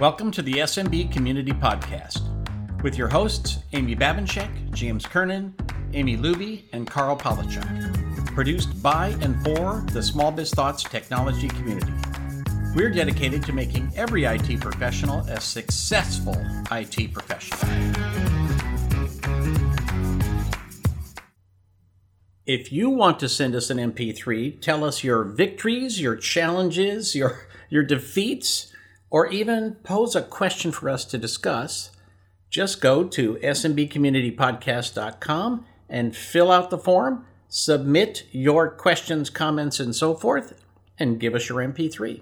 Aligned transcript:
Welcome 0.00 0.30
to 0.30 0.42
the 0.42 0.52
SMB 0.52 1.12
Community 1.12 1.50
Podcast 1.50 2.22
with 2.84 2.96
your 2.96 3.08
hosts, 3.08 3.58
Amy 3.72 3.96
Babinchak, 3.96 4.72
James 4.72 5.04
Kernan, 5.04 5.52
Amy 5.92 6.16
Luby, 6.16 6.62
and 6.72 6.86
Karl 6.86 7.16
Palachuk. 7.16 7.66
Produced 8.26 8.80
by 8.80 9.08
and 9.20 9.42
for 9.42 9.84
the 9.90 10.00
Small 10.00 10.30
Biz 10.30 10.52
Thoughts 10.52 10.84
technology 10.84 11.48
community. 11.48 11.92
We're 12.76 12.90
dedicated 12.90 13.42
to 13.46 13.52
making 13.52 13.90
every 13.96 14.22
IT 14.22 14.60
professional 14.60 15.26
a 15.26 15.40
successful 15.40 16.36
IT 16.70 17.12
professional. 17.12 17.58
If 22.46 22.70
you 22.70 22.88
want 22.88 23.18
to 23.18 23.28
send 23.28 23.56
us 23.56 23.68
an 23.68 23.78
MP3, 23.78 24.60
tell 24.60 24.84
us 24.84 25.02
your 25.02 25.24
victories, 25.24 26.00
your 26.00 26.14
challenges, 26.14 27.16
your, 27.16 27.48
your 27.68 27.82
defeats, 27.82 28.72
or 29.10 29.26
even 29.28 29.74
pose 29.82 30.14
a 30.14 30.22
question 30.22 30.72
for 30.72 30.88
us 30.88 31.04
to 31.06 31.18
discuss, 31.18 31.90
just 32.50 32.80
go 32.80 33.04
to 33.04 33.34
smbcommunitypodcast.com 33.36 35.66
and 35.88 36.16
fill 36.16 36.50
out 36.50 36.70
the 36.70 36.78
form, 36.78 37.24
submit 37.48 38.24
your 38.30 38.70
questions, 38.70 39.30
comments, 39.30 39.80
and 39.80 39.96
so 39.96 40.14
forth, 40.14 40.62
and 40.98 41.20
give 41.20 41.34
us 41.34 41.48
your 41.48 41.58
MP3. 41.58 42.20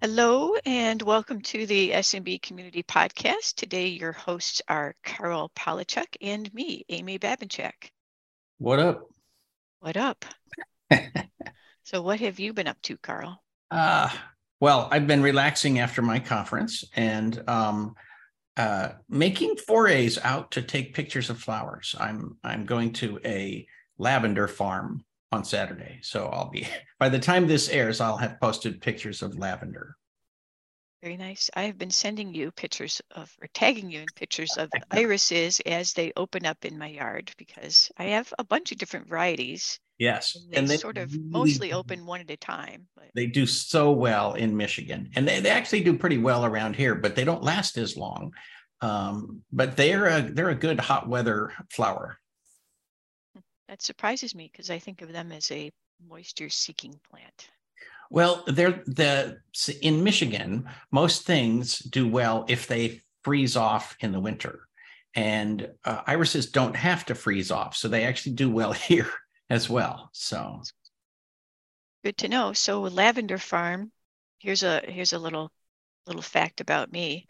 Hello 0.00 0.54
and 0.64 1.02
welcome 1.02 1.40
to 1.40 1.66
the 1.66 1.90
SMB 1.90 2.40
Community 2.40 2.84
Podcast. 2.84 3.56
Today, 3.56 3.88
your 3.88 4.12
hosts 4.12 4.62
are 4.68 4.94
Karl 5.02 5.50
Palachuk 5.56 6.06
and 6.20 6.54
me, 6.54 6.84
Amy 6.88 7.18
Babinchak. 7.18 7.90
What 8.58 8.78
up? 8.78 9.08
What 9.80 9.96
up? 9.96 10.24
so, 11.82 12.00
what 12.00 12.20
have 12.20 12.38
you 12.38 12.52
been 12.52 12.68
up 12.68 12.80
to, 12.82 12.96
Karl? 12.98 13.42
Uh, 13.72 14.08
well, 14.60 14.88
I've 14.90 15.06
been 15.06 15.22
relaxing 15.22 15.78
after 15.78 16.02
my 16.02 16.18
conference 16.18 16.84
and 16.96 17.42
um, 17.48 17.94
uh, 18.56 18.90
making 19.08 19.56
forays 19.56 20.18
out 20.18 20.50
to 20.52 20.62
take 20.62 20.94
pictures 20.94 21.30
of 21.30 21.38
flowers. 21.38 21.94
I'm 21.98 22.36
I'm 22.42 22.66
going 22.66 22.92
to 22.94 23.20
a 23.24 23.66
lavender 23.98 24.48
farm 24.48 25.04
on 25.30 25.44
Saturday, 25.44 26.00
so 26.02 26.26
I'll 26.26 26.50
be 26.50 26.66
by 26.98 27.08
the 27.08 27.18
time 27.18 27.46
this 27.46 27.68
airs, 27.68 28.00
I'll 28.00 28.16
have 28.16 28.40
posted 28.40 28.80
pictures 28.80 29.22
of 29.22 29.38
lavender. 29.38 29.96
Very 31.02 31.16
nice. 31.16 31.48
I 31.54 31.62
have 31.62 31.78
been 31.78 31.92
sending 31.92 32.34
you 32.34 32.50
pictures 32.50 33.00
of, 33.12 33.32
or 33.40 33.46
tagging 33.54 33.88
you 33.88 34.00
in 34.00 34.06
pictures 34.16 34.56
of 34.56 34.68
irises 34.90 35.60
as 35.64 35.92
they 35.92 36.12
open 36.16 36.44
up 36.44 36.64
in 36.64 36.76
my 36.76 36.88
yard 36.88 37.30
because 37.38 37.92
I 37.96 38.06
have 38.06 38.34
a 38.36 38.44
bunch 38.44 38.72
of 38.72 38.78
different 38.78 39.06
varieties. 39.06 39.78
Yes. 39.98 40.36
And 40.36 40.52
they, 40.52 40.56
and 40.56 40.68
they 40.68 40.76
sort 40.76 40.96
of 40.96 41.12
really, 41.12 41.28
mostly 41.28 41.72
open 41.72 42.06
one 42.06 42.20
at 42.20 42.30
a 42.30 42.36
time. 42.36 42.86
But. 42.94 43.06
They 43.14 43.26
do 43.26 43.46
so 43.46 43.90
well 43.90 44.34
in 44.34 44.56
Michigan. 44.56 45.10
And 45.16 45.26
they, 45.26 45.40
they 45.40 45.50
actually 45.50 45.82
do 45.82 45.98
pretty 45.98 46.18
well 46.18 46.44
around 46.44 46.76
here, 46.76 46.94
but 46.94 47.16
they 47.16 47.24
don't 47.24 47.42
last 47.42 47.76
as 47.76 47.96
long. 47.96 48.32
Um, 48.80 49.42
but 49.50 49.76
they're 49.76 50.06
a 50.06 50.22
they're 50.22 50.50
a 50.50 50.54
good 50.54 50.78
hot 50.78 51.08
weather 51.08 51.52
flower. 51.68 52.16
That 53.68 53.82
surprises 53.82 54.36
me 54.36 54.48
because 54.50 54.70
I 54.70 54.78
think 54.78 55.02
of 55.02 55.12
them 55.12 55.32
as 55.32 55.50
a 55.50 55.72
moisture 56.08 56.48
seeking 56.48 56.94
plant. 57.10 57.48
Well, 58.08 58.44
they're 58.46 58.82
the 58.86 59.38
in 59.82 60.04
Michigan, 60.04 60.68
most 60.92 61.26
things 61.26 61.80
do 61.80 62.06
well 62.06 62.44
if 62.48 62.68
they 62.68 63.00
freeze 63.24 63.56
off 63.56 63.96
in 64.00 64.12
the 64.12 64.20
winter. 64.20 64.60
And 65.16 65.70
uh, 65.84 66.02
irises 66.06 66.50
don't 66.50 66.76
have 66.76 67.04
to 67.06 67.16
freeze 67.16 67.50
off, 67.50 67.74
so 67.74 67.88
they 67.88 68.04
actually 68.04 68.32
do 68.34 68.48
well 68.48 68.72
here 68.72 69.10
as 69.50 69.68
well. 69.68 70.10
So 70.12 70.62
good 72.04 72.16
to 72.18 72.28
know. 72.28 72.52
So 72.52 72.82
lavender 72.82 73.38
farm, 73.38 73.92
here's 74.38 74.62
a 74.62 74.80
here's 74.80 75.12
a 75.12 75.18
little 75.18 75.52
little 76.06 76.22
fact 76.22 76.60
about 76.60 76.92
me. 76.92 77.26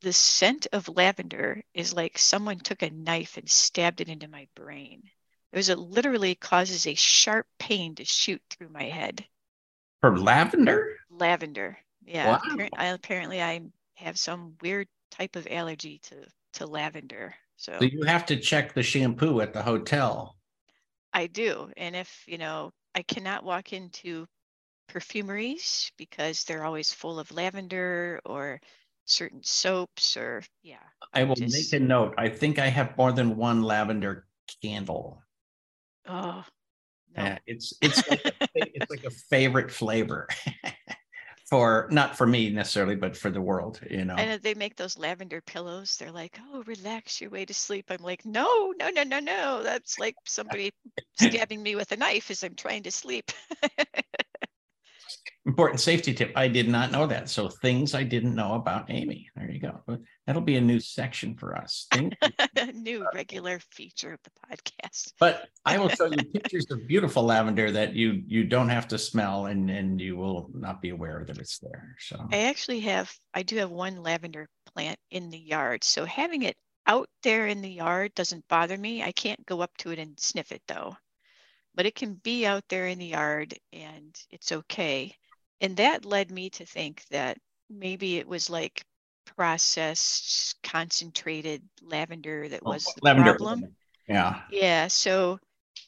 The 0.00 0.12
scent 0.12 0.66
of 0.72 0.88
lavender 0.88 1.62
is 1.74 1.92
like 1.92 2.18
someone 2.18 2.58
took 2.58 2.82
a 2.82 2.90
knife 2.90 3.36
and 3.36 3.48
stabbed 3.48 4.00
it 4.00 4.08
into 4.08 4.28
my 4.28 4.48
brain. 4.54 5.10
There's 5.52 5.68
a 5.68 5.76
literally 5.76 6.34
causes 6.34 6.86
a 6.86 6.94
sharp 6.94 7.46
pain 7.58 7.94
to 7.96 8.04
shoot 8.04 8.42
through 8.50 8.70
my 8.70 8.84
head. 8.84 9.26
For 10.00 10.16
lavender? 10.18 10.96
Lavender. 11.10 11.78
Yeah. 12.06 12.38
Wow. 12.44 12.68
I, 12.76 12.86
apparently, 12.86 13.42
I 13.42 13.60
have 13.94 14.18
some 14.18 14.56
weird 14.62 14.88
type 15.10 15.36
of 15.36 15.46
allergy 15.50 15.98
to 16.04 16.26
to 16.54 16.66
lavender. 16.66 17.34
So. 17.56 17.78
so 17.78 17.84
you 17.84 18.04
have 18.04 18.24
to 18.26 18.36
check 18.36 18.72
the 18.72 18.82
shampoo 18.82 19.40
at 19.40 19.52
the 19.52 19.62
hotel. 19.62 20.39
I 21.12 21.26
do, 21.26 21.70
and 21.76 21.96
if 21.96 22.24
you 22.26 22.38
know, 22.38 22.72
I 22.94 23.02
cannot 23.02 23.44
walk 23.44 23.72
into 23.72 24.26
perfumeries 24.88 25.90
because 25.96 26.44
they're 26.44 26.64
always 26.64 26.92
full 26.92 27.18
of 27.18 27.32
lavender 27.32 28.20
or 28.24 28.60
certain 29.04 29.42
soaps 29.42 30.16
or 30.16 30.42
yeah. 30.62 30.78
I 31.12 31.24
will 31.24 31.36
just... 31.36 31.54
make 31.54 31.80
a 31.80 31.84
note. 31.84 32.14
I 32.18 32.28
think 32.28 32.58
I 32.58 32.66
have 32.66 32.96
more 32.96 33.12
than 33.12 33.36
one 33.36 33.62
lavender 33.62 34.26
candle. 34.62 35.22
Oh, 36.06 36.44
no. 37.16 37.22
Uh, 37.22 37.36
it's 37.46 37.74
it's 37.80 38.08
like 38.08 38.24
a, 38.24 38.32
it's 38.54 38.90
like 38.90 39.04
a 39.04 39.10
favorite 39.10 39.70
flavor 39.70 40.28
for 41.50 41.88
not 41.90 42.16
for 42.16 42.26
me 42.26 42.48
necessarily, 42.50 42.94
but 42.94 43.16
for 43.16 43.28
the 43.28 43.40
world. 43.40 43.80
You 43.90 44.04
know. 44.04 44.14
And 44.14 44.40
they 44.40 44.54
make 44.54 44.76
those 44.76 44.96
lavender 44.96 45.40
pillows. 45.40 45.96
They're 45.96 46.12
like, 46.12 46.38
oh, 46.52 46.62
relax 46.64 47.20
your 47.20 47.30
way 47.30 47.44
to 47.44 47.52
sleep. 47.52 47.86
I'm 47.90 48.02
like, 48.02 48.24
no, 48.24 48.72
no, 48.78 48.88
no, 48.88 49.02
no, 49.02 49.18
no. 49.18 49.62
That's 49.64 49.98
like 49.98 50.14
somebody 50.24 50.70
stabbing 51.20 51.62
me 51.62 51.74
with 51.74 51.90
a 51.90 51.96
knife 51.96 52.30
as 52.30 52.44
I'm 52.44 52.54
trying 52.54 52.84
to 52.84 52.92
sleep. 52.92 53.32
Important 55.46 55.80
safety 55.80 56.12
tip. 56.12 56.32
I 56.36 56.48
did 56.48 56.68
not 56.68 56.92
know 56.92 57.06
that. 57.06 57.30
So 57.30 57.48
things 57.48 57.94
I 57.94 58.02
didn't 58.02 58.34
know 58.34 58.54
about 58.54 58.90
Amy. 58.90 59.30
There 59.34 59.50
you 59.50 59.58
go. 59.58 59.80
That'll 60.26 60.42
be 60.42 60.56
a 60.56 60.60
new 60.60 60.78
section 60.78 61.34
for 61.34 61.56
us. 61.56 61.86
a 61.92 62.66
new 62.74 63.06
regular 63.14 63.58
feature 63.70 64.12
of 64.12 64.20
the 64.22 64.30
podcast. 64.46 65.14
But 65.18 65.48
I 65.64 65.78
will 65.78 65.88
show 65.88 66.04
you 66.04 66.16
pictures 66.34 66.66
of 66.70 66.86
beautiful 66.86 67.22
lavender 67.22 67.70
that 67.70 67.94
you 67.94 68.22
you 68.26 68.44
don't 68.44 68.68
have 68.68 68.86
to 68.88 68.98
smell 68.98 69.46
and 69.46 69.70
and 69.70 69.98
you 69.98 70.14
will 70.14 70.50
not 70.52 70.82
be 70.82 70.90
aware 70.90 71.24
that 71.26 71.38
it's 71.38 71.58
there. 71.58 71.96
So 71.98 72.28
I 72.30 72.40
actually 72.40 72.80
have 72.80 73.10
I 73.32 73.42
do 73.42 73.56
have 73.56 73.70
one 73.70 74.02
lavender 74.02 74.46
plant 74.74 74.98
in 75.10 75.30
the 75.30 75.38
yard. 75.38 75.84
So 75.84 76.04
having 76.04 76.42
it 76.42 76.56
out 76.86 77.08
there 77.22 77.46
in 77.46 77.62
the 77.62 77.70
yard 77.70 78.14
doesn't 78.14 78.46
bother 78.48 78.76
me. 78.76 79.02
I 79.02 79.12
can't 79.12 79.46
go 79.46 79.62
up 79.62 79.74
to 79.78 79.90
it 79.90 79.98
and 79.98 80.20
sniff 80.20 80.52
it 80.52 80.62
though. 80.68 80.98
But 81.74 81.86
it 81.86 81.94
can 81.94 82.14
be 82.14 82.44
out 82.44 82.64
there 82.68 82.88
in 82.88 82.98
the 82.98 83.06
yard 83.06 83.54
and 83.72 84.14
it's 84.30 84.52
okay 84.52 85.16
and 85.60 85.76
that 85.76 86.04
led 86.04 86.30
me 86.30 86.50
to 86.50 86.64
think 86.64 87.04
that 87.10 87.38
maybe 87.68 88.18
it 88.18 88.26
was 88.26 88.50
like 88.50 88.82
processed 89.36 90.56
concentrated 90.62 91.62
lavender 91.82 92.48
that 92.48 92.64
oh, 92.64 92.70
was 92.70 92.86
oh, 92.86 92.92
the 92.96 93.00
lavender. 93.02 93.32
problem. 93.32 93.76
Yeah. 94.08 94.40
Yeah. 94.50 94.88
So 94.88 95.38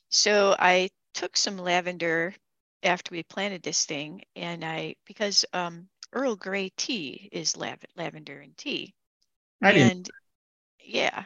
so 0.09 0.55
I 0.59 0.91
took 1.15 1.37
some 1.37 1.59
lavender 1.59 2.35
after 2.83 3.15
we 3.15 3.23
planted 3.23 3.63
this 3.63 3.85
thing 3.85 4.23
and 4.37 4.65
I 4.65 4.97
because 5.07 5.45
um 5.53 5.89
Earl 6.13 6.37
Grey 6.37 6.71
tea 6.77 7.29
is 7.33 7.57
lav- 7.57 7.85
lavender 7.97 8.41
and 8.41 8.57
tea. 8.57 8.95
I 9.63 9.73
and 9.73 10.09
yeah. 10.85 11.25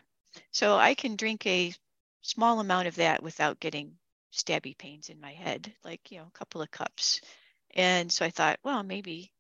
So 0.52 0.76
I 0.76 0.94
can 0.94 1.16
drink 1.16 1.46
a 1.46 1.74
small 2.22 2.60
amount 2.60 2.88
of 2.88 2.96
that 2.96 3.22
without 3.22 3.60
getting 3.60 3.96
stabby 4.32 4.76
pains 4.76 5.08
in 5.08 5.20
my 5.20 5.32
head, 5.32 5.72
like, 5.84 6.10
you 6.10 6.18
know, 6.18 6.26
a 6.26 6.38
couple 6.38 6.60
of 6.60 6.70
cups. 6.70 7.20
And 7.76 8.10
so 8.10 8.24
I 8.24 8.30
thought, 8.30 8.58
well, 8.64 8.82
maybe 8.82 9.30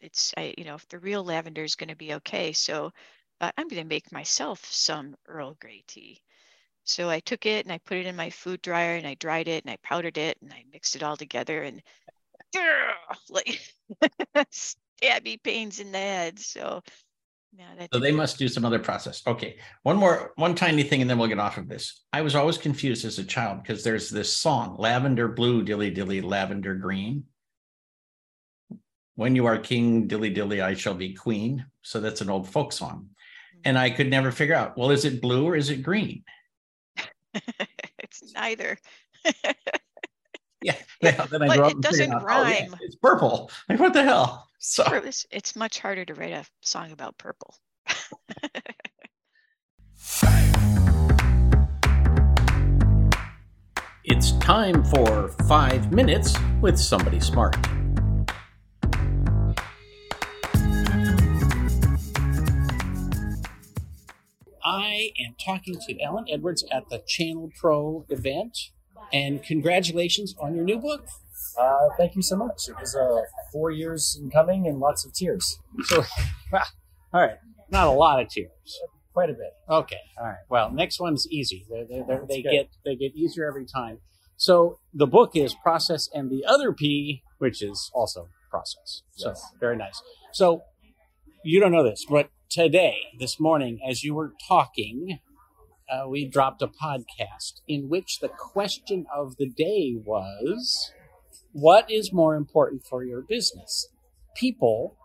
it's, 0.00 0.34
I, 0.36 0.54
you 0.58 0.64
know, 0.64 0.74
if 0.74 0.86
the 0.88 0.98
real 0.98 1.24
lavender 1.24 1.64
is 1.64 1.74
going 1.74 1.88
to 1.88 1.96
be 1.96 2.14
okay. 2.14 2.52
So 2.52 2.92
uh, 3.40 3.50
I'm 3.56 3.68
going 3.68 3.82
to 3.82 3.88
make 3.88 4.12
myself 4.12 4.64
some 4.66 5.16
Earl 5.26 5.56
Grey 5.60 5.82
tea. 5.88 6.20
So 6.84 7.08
I 7.08 7.20
took 7.20 7.46
it 7.46 7.64
and 7.64 7.72
I 7.72 7.78
put 7.78 7.96
it 7.96 8.06
in 8.06 8.14
my 8.14 8.30
food 8.30 8.60
dryer 8.62 8.96
and 8.96 9.06
I 9.06 9.14
dried 9.14 9.48
it 9.48 9.64
and 9.64 9.72
I 9.72 9.78
powdered 9.82 10.18
it 10.18 10.36
and 10.42 10.52
I 10.52 10.62
mixed 10.70 10.94
it 10.94 11.02
all 11.02 11.16
together 11.16 11.62
and 11.62 11.82
like 13.30 13.60
stabby 14.52 15.42
pains 15.42 15.80
in 15.80 15.90
the 15.90 15.98
head. 15.98 16.38
So 16.38 16.82
yeah, 17.56 17.86
so 17.90 17.98
they 17.98 18.12
must 18.12 18.38
do 18.38 18.48
some 18.48 18.66
other 18.66 18.78
process. 18.78 19.22
Okay, 19.26 19.56
one 19.82 19.96
more, 19.96 20.32
one 20.36 20.54
tiny 20.54 20.82
thing, 20.82 21.00
and 21.00 21.08
then 21.08 21.16
we'll 21.16 21.28
get 21.28 21.38
off 21.38 21.56
of 21.56 21.68
this. 21.68 22.02
I 22.12 22.20
was 22.20 22.34
always 22.34 22.58
confused 22.58 23.06
as 23.06 23.18
a 23.18 23.24
child 23.24 23.62
because 23.62 23.82
there's 23.82 24.10
this 24.10 24.36
song, 24.36 24.76
"Lavender 24.78 25.28
Blue, 25.28 25.62
Dilly 25.62 25.90
Dilly, 25.90 26.20
Lavender 26.20 26.74
Green." 26.74 27.24
When 29.16 29.34
you 29.34 29.46
are 29.46 29.58
king, 29.58 30.06
dilly 30.06 30.30
dilly, 30.30 30.60
I 30.60 30.74
shall 30.74 30.94
be 30.94 31.12
queen. 31.12 31.66
So 31.82 32.00
that's 32.00 32.20
an 32.20 32.30
old 32.30 32.48
folk 32.48 32.72
song. 32.72 33.08
Mm-hmm. 33.08 33.60
And 33.64 33.78
I 33.78 33.90
could 33.90 34.08
never 34.08 34.30
figure 34.30 34.54
out, 34.54 34.78
well, 34.78 34.90
is 34.90 35.04
it 35.04 35.20
blue 35.20 35.44
or 35.46 35.56
is 35.56 35.70
it 35.70 35.82
green? 35.82 36.22
it's 37.98 38.32
neither. 38.34 38.78
yeah. 40.62 40.76
Then 41.00 41.42
I 41.42 41.56
but 41.56 41.72
it 41.72 41.80
doesn't 41.80 42.12
out, 42.12 42.24
rhyme. 42.24 42.46
Oh, 42.46 42.48
yeah, 42.48 42.66
it's 42.80 42.96
purple. 42.96 43.50
Like, 43.68 43.80
what 43.80 43.92
the 43.92 44.02
hell? 44.02 44.48
So 44.58 44.84
it's, 45.04 45.26
it's 45.30 45.54
much 45.56 45.78
harder 45.78 46.04
to 46.04 46.14
write 46.14 46.32
a 46.32 46.44
song 46.62 46.92
about 46.92 47.18
purple. 47.18 47.54
it's 54.04 54.32
time 54.38 54.84
for 54.84 55.28
five 55.46 55.92
minutes 55.92 56.36
with 56.60 56.78
somebody 56.78 57.20
smart. 57.20 57.56
I 64.66 65.12
am 65.24 65.36
talking 65.44 65.78
to 65.86 66.00
Allen 66.02 66.24
Edwards 66.30 66.64
at 66.72 66.88
the 66.90 67.02
Channel 67.06 67.50
Pro 67.58 68.04
event. 68.08 68.58
And 69.12 69.42
congratulations 69.42 70.34
on 70.40 70.56
your 70.56 70.64
new 70.64 70.78
book. 70.78 71.06
Uh, 71.58 71.88
thank 71.96 72.16
you 72.16 72.22
so 72.22 72.36
much. 72.36 72.68
It 72.68 72.74
was 72.80 72.96
uh, 72.96 73.22
four 73.52 73.70
years 73.70 74.18
in 74.20 74.30
coming 74.30 74.66
and 74.66 74.78
lots 74.80 75.06
of 75.06 75.12
tears. 75.14 75.58
So, 75.84 76.02
all 76.52 77.20
right, 77.20 77.36
not 77.70 77.86
a 77.86 77.90
lot 77.92 78.20
of 78.20 78.28
tears. 78.28 78.50
Quite 79.12 79.30
a 79.30 79.34
bit. 79.34 79.52
Okay, 79.70 80.00
all 80.18 80.26
right. 80.26 80.36
Well, 80.50 80.72
next 80.72 80.98
one's 81.00 81.26
easy. 81.30 81.64
They're, 81.70 81.86
they're, 81.88 82.04
they're, 82.06 82.26
they 82.28 82.42
get 82.42 82.68
they 82.84 82.96
get 82.96 83.14
easier 83.14 83.46
every 83.48 83.64
time. 83.64 83.98
So 84.36 84.80
the 84.92 85.06
book 85.06 85.30
is 85.34 85.54
process, 85.62 86.08
and 86.12 86.28
the 86.28 86.44
other 86.46 86.72
P, 86.72 87.22
which 87.38 87.62
is 87.62 87.90
also 87.94 88.28
process. 88.50 89.02
So 89.12 89.28
Yes. 89.30 89.42
very 89.60 89.76
nice. 89.76 90.02
So 90.32 90.62
you 91.44 91.60
don't 91.60 91.72
know 91.72 91.84
this, 91.84 92.04
but 92.10 92.28
today, 92.48 92.96
this 93.18 93.38
morning, 93.40 93.78
as 93.86 94.02
you 94.02 94.14
were 94.14 94.32
talking, 94.48 95.18
uh, 95.90 96.08
we 96.08 96.26
dropped 96.28 96.62
a 96.62 96.68
podcast 96.68 97.60
in 97.68 97.88
which 97.88 98.18
the 98.20 98.28
question 98.28 99.06
of 99.14 99.36
the 99.36 99.48
day 99.48 99.94
was, 99.96 100.92
"What 101.52 101.90
is 101.90 102.12
more 102.12 102.34
important 102.34 102.84
for 102.84 103.04
your 103.04 103.22
business, 103.22 103.88
people 104.34 104.96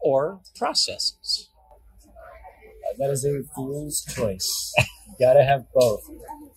or 0.00 0.40
processes?" 0.56 1.48
That 2.98 3.10
is 3.10 3.24
a 3.24 3.42
fool's 3.54 4.04
choice. 4.04 4.74
You 4.78 5.14
gotta 5.26 5.44
have 5.44 5.64
both. 5.72 6.02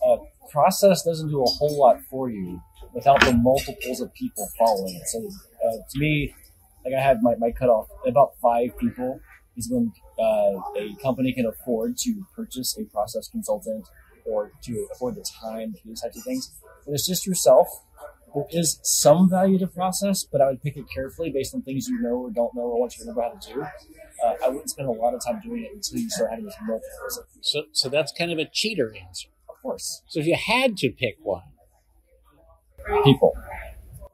Uh, 0.06 0.18
process 0.52 1.04
doesn't 1.04 1.30
do 1.30 1.42
a 1.42 1.50
whole 1.50 1.80
lot 1.80 1.98
for 2.10 2.30
you 2.30 2.62
without 2.94 3.20
the 3.22 3.34
multiples 3.34 4.02
of 4.02 4.14
people 4.14 4.48
following 4.58 4.96
it. 4.96 5.08
So 5.08 5.20
uh, 5.20 5.78
to 5.90 6.00
me, 6.00 6.34
like 6.86 6.94
I 6.94 7.02
have 7.02 7.22
my, 7.22 7.36
my 7.36 7.52
cutoff, 7.52 7.88
about 8.06 8.32
five 8.42 8.78
people 8.78 9.20
is 9.58 9.70
when 9.72 9.92
uh, 10.20 10.60
a 10.78 10.96
company 11.02 11.34
can 11.34 11.46
afford 11.46 11.98
to 11.98 12.26
purchase 12.36 12.78
a 12.78 12.84
process 12.86 13.28
consultant 13.28 13.88
or 14.26 14.52
to 14.64 14.88
afford 14.94 15.16
the 15.16 15.26
time 15.42 15.74
to 15.74 15.80
do 15.84 15.90
these 15.90 16.02
types 16.02 16.18
of 16.18 16.24
things. 16.24 16.52
When 16.86 16.96
it's 16.96 17.08
just 17.08 17.26
yourself, 17.28 17.68
there 18.34 18.46
is 18.52 18.80
some 18.84 19.30
value 19.30 19.60
to 19.60 19.68
process, 19.68 20.24
but 20.24 20.42
I 20.42 20.48
would 20.48 20.62
pick 20.62 20.76
it 20.78 20.86
carefully 20.94 21.30
based 21.30 21.54
on 21.54 21.62
things 21.62 21.88
you 21.88 22.00
know 22.02 22.16
or 22.16 22.30
don't 22.32 22.54
know 22.56 22.62
or 22.64 22.80
what 22.80 22.96
you 22.98 23.02
remember 23.04 23.22
how 23.22 23.30
to 23.30 23.54
do. 23.54 23.62
Uh, 23.62 24.34
I 24.46 24.50
wouldn't 24.50 24.70
spend 24.70 24.88
a 24.88 24.92
lot 24.92 25.14
of 25.14 25.24
time 25.24 25.40
doing 25.44 25.64
it 25.66 25.72
until 25.74 26.00
you 26.00 26.10
start 26.10 26.30
having 26.32 26.46
these 26.46 26.56
multiples. 26.62 27.18
of- 27.20 27.26
So, 27.42 27.64
so 27.74 27.90
that's 27.90 28.12
kind 28.12 28.32
of 28.32 28.40
a 28.40 28.46
cheater 28.46 28.94
answer. 28.96 29.28
Of 29.50 29.62
course, 29.62 30.02
So 30.08 30.20
if 30.20 30.26
you 30.26 30.36
had 30.36 30.78
to 30.78 30.90
pick 30.90 31.18
one, 31.22 31.44
people. 33.04 33.34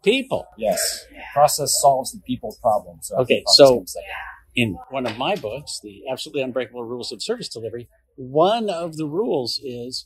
people. 0.03 0.45
Yes, 0.57 1.05
process 1.33 1.71
solves 1.81 2.11
the 2.11 2.19
people 2.19 2.55
problem. 2.61 2.99
So 3.01 3.17
Okay, 3.17 3.43
so- 3.47 3.77
comes 3.79 3.93
second. 3.93 4.09
In 4.59 4.77
one 4.89 5.05
of 5.05 5.17
my 5.17 5.37
books, 5.37 5.79
The 5.81 6.03
Absolutely 6.11 6.41
Unbreakable 6.41 6.83
Rules 6.83 7.13
of 7.13 7.23
Service 7.23 7.47
Delivery, 7.47 7.87
one 8.17 8.69
of 8.69 8.97
the 8.97 9.05
rules 9.05 9.57
is 9.63 10.05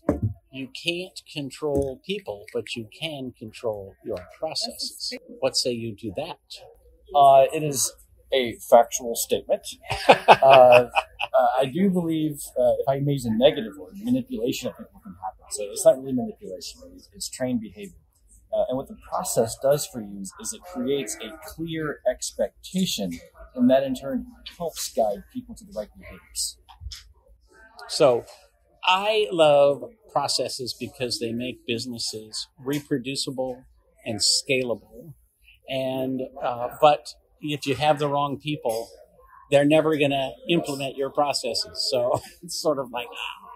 you 0.51 0.67
can't 0.85 1.19
control 1.33 1.99
people, 2.05 2.45
but 2.53 2.75
you 2.75 2.87
can 3.01 3.33
control 3.35 3.95
your 4.05 4.19
processes. 4.37 5.17
What 5.39 5.57
say 5.57 5.71
you 5.71 5.95
do 5.95 6.13
that? 6.17 6.37
Uh, 7.15 7.45
it 7.51 7.63
is 7.63 7.93
a 8.31 8.55
factual 8.69 9.15
statement. 9.15 9.65
uh, 10.07 10.13
uh, 10.43 10.87
I 11.57 11.65
do 11.65 11.89
believe, 11.89 12.39
uh, 12.55 12.73
if 12.77 12.87
I 12.87 12.99
may 12.99 13.13
use 13.13 13.25
a 13.25 13.33
negative 13.33 13.73
word, 13.75 13.93
manipulation 14.03 14.67
of 14.67 14.77
people 14.77 15.01
can 15.03 15.15
happen. 15.15 15.45
So 15.49 15.63
it's 15.63 15.83
not 15.83 15.97
really 15.99 16.13
manipulation; 16.13 16.79
it's, 16.93 17.09
it's 17.11 17.27
trained 17.27 17.59
behavior. 17.59 17.97
Uh, 18.53 18.65
and 18.69 18.77
what 18.77 18.87
the 18.87 18.97
process 19.09 19.57
does 19.63 19.87
for 19.87 19.99
you 19.99 20.19
is, 20.21 20.31
is 20.39 20.53
it 20.53 20.61
creates 20.61 21.17
a 21.23 21.31
clear 21.43 22.01
expectation, 22.07 23.11
and 23.55 23.69
that 23.69 23.83
in 23.83 23.95
turn 23.95 24.25
helps 24.57 24.91
guide 24.93 25.23
people 25.33 25.55
to 25.55 25.65
the 25.65 25.73
right 25.75 25.89
behaviors. 25.97 26.57
So 27.89 28.25
I 28.85 29.27
love 29.31 29.83
processes 30.11 30.75
because 30.79 31.19
they 31.19 31.31
make 31.31 31.65
businesses 31.67 32.47
reproducible 32.59 33.63
and 34.05 34.19
scalable. 34.19 35.13
And, 35.69 36.21
uh, 36.43 36.69
but 36.81 37.07
if 37.41 37.65
you 37.65 37.75
have 37.75 37.99
the 37.99 38.07
wrong 38.07 38.39
people, 38.39 38.87
they're 39.51 39.65
never 39.65 39.95
going 39.97 40.11
to 40.11 40.31
implement 40.49 40.95
your 40.97 41.09
processes. 41.09 41.87
So 41.91 42.19
it's 42.43 42.61
sort 42.61 42.79
of 42.79 42.91
like, 42.91 43.07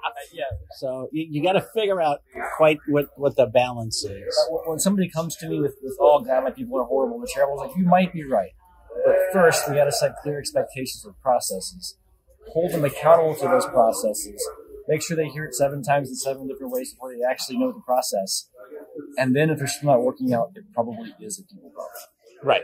Uh, 0.05 0.09
yeah. 0.33 0.43
so 0.79 1.09
you, 1.11 1.27
you 1.31 1.43
got 1.43 1.53
to 1.53 1.65
figure 1.73 2.01
out 2.01 2.19
quite 2.55 2.79
what, 2.87 3.07
what 3.17 3.35
the 3.35 3.45
balance 3.45 4.03
is. 4.05 4.47
When- 4.49 4.79
somebody 4.79 5.09
comes 5.09 5.35
to 5.37 5.49
me 5.49 5.59
with, 5.59 5.75
with 5.81 5.97
"Oh 5.99 6.19
God, 6.21 6.43
my 6.45 6.51
people 6.51 6.79
are 6.79 6.85
horrible, 6.85 7.19
they're 7.19 7.27
terrible," 7.33 7.55
was 7.55 7.67
like, 7.67 7.77
"You 7.77 7.85
might 7.85 8.13
be 8.13 8.23
right, 8.23 8.51
but 9.05 9.15
first 9.33 9.69
we 9.69 9.75
got 9.75 9.85
to 9.85 9.91
set 9.91 10.15
clear 10.21 10.39
expectations 10.39 11.05
of 11.05 11.19
processes, 11.21 11.97
hold 12.49 12.71
them 12.71 12.85
accountable 12.85 13.35
to 13.35 13.47
those 13.47 13.65
processes, 13.65 14.47
make 14.87 15.01
sure 15.01 15.17
they 15.17 15.27
hear 15.27 15.45
it 15.45 15.53
seven 15.53 15.83
times 15.83 16.09
in 16.09 16.15
seven 16.15 16.47
different 16.47 16.71
ways 16.71 16.93
before 16.93 17.13
they 17.13 17.23
actually 17.23 17.57
know 17.57 17.71
the 17.71 17.81
process, 17.81 18.49
and 19.17 19.35
then 19.35 19.49
if 19.49 19.59
they're 19.59 19.67
still 19.67 19.89
not 19.89 20.01
working 20.01 20.33
out, 20.33 20.51
it 20.55 20.63
probably 20.73 21.13
is 21.21 21.39
a 21.39 21.43
people 21.43 21.69
problem." 21.69 21.91
Right. 22.43 22.61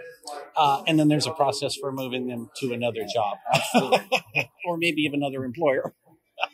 Uh, 0.55 0.83
and 0.87 0.99
then 0.99 1.07
there's 1.07 1.25
a 1.25 1.31
process 1.31 1.75
for 1.75 1.91
moving 1.91 2.27
them 2.27 2.49
to 2.57 2.73
another 2.73 3.05
job 3.11 3.37
or 4.65 4.77
maybe 4.77 5.01
even 5.01 5.21
another 5.23 5.43
employer. 5.43 5.93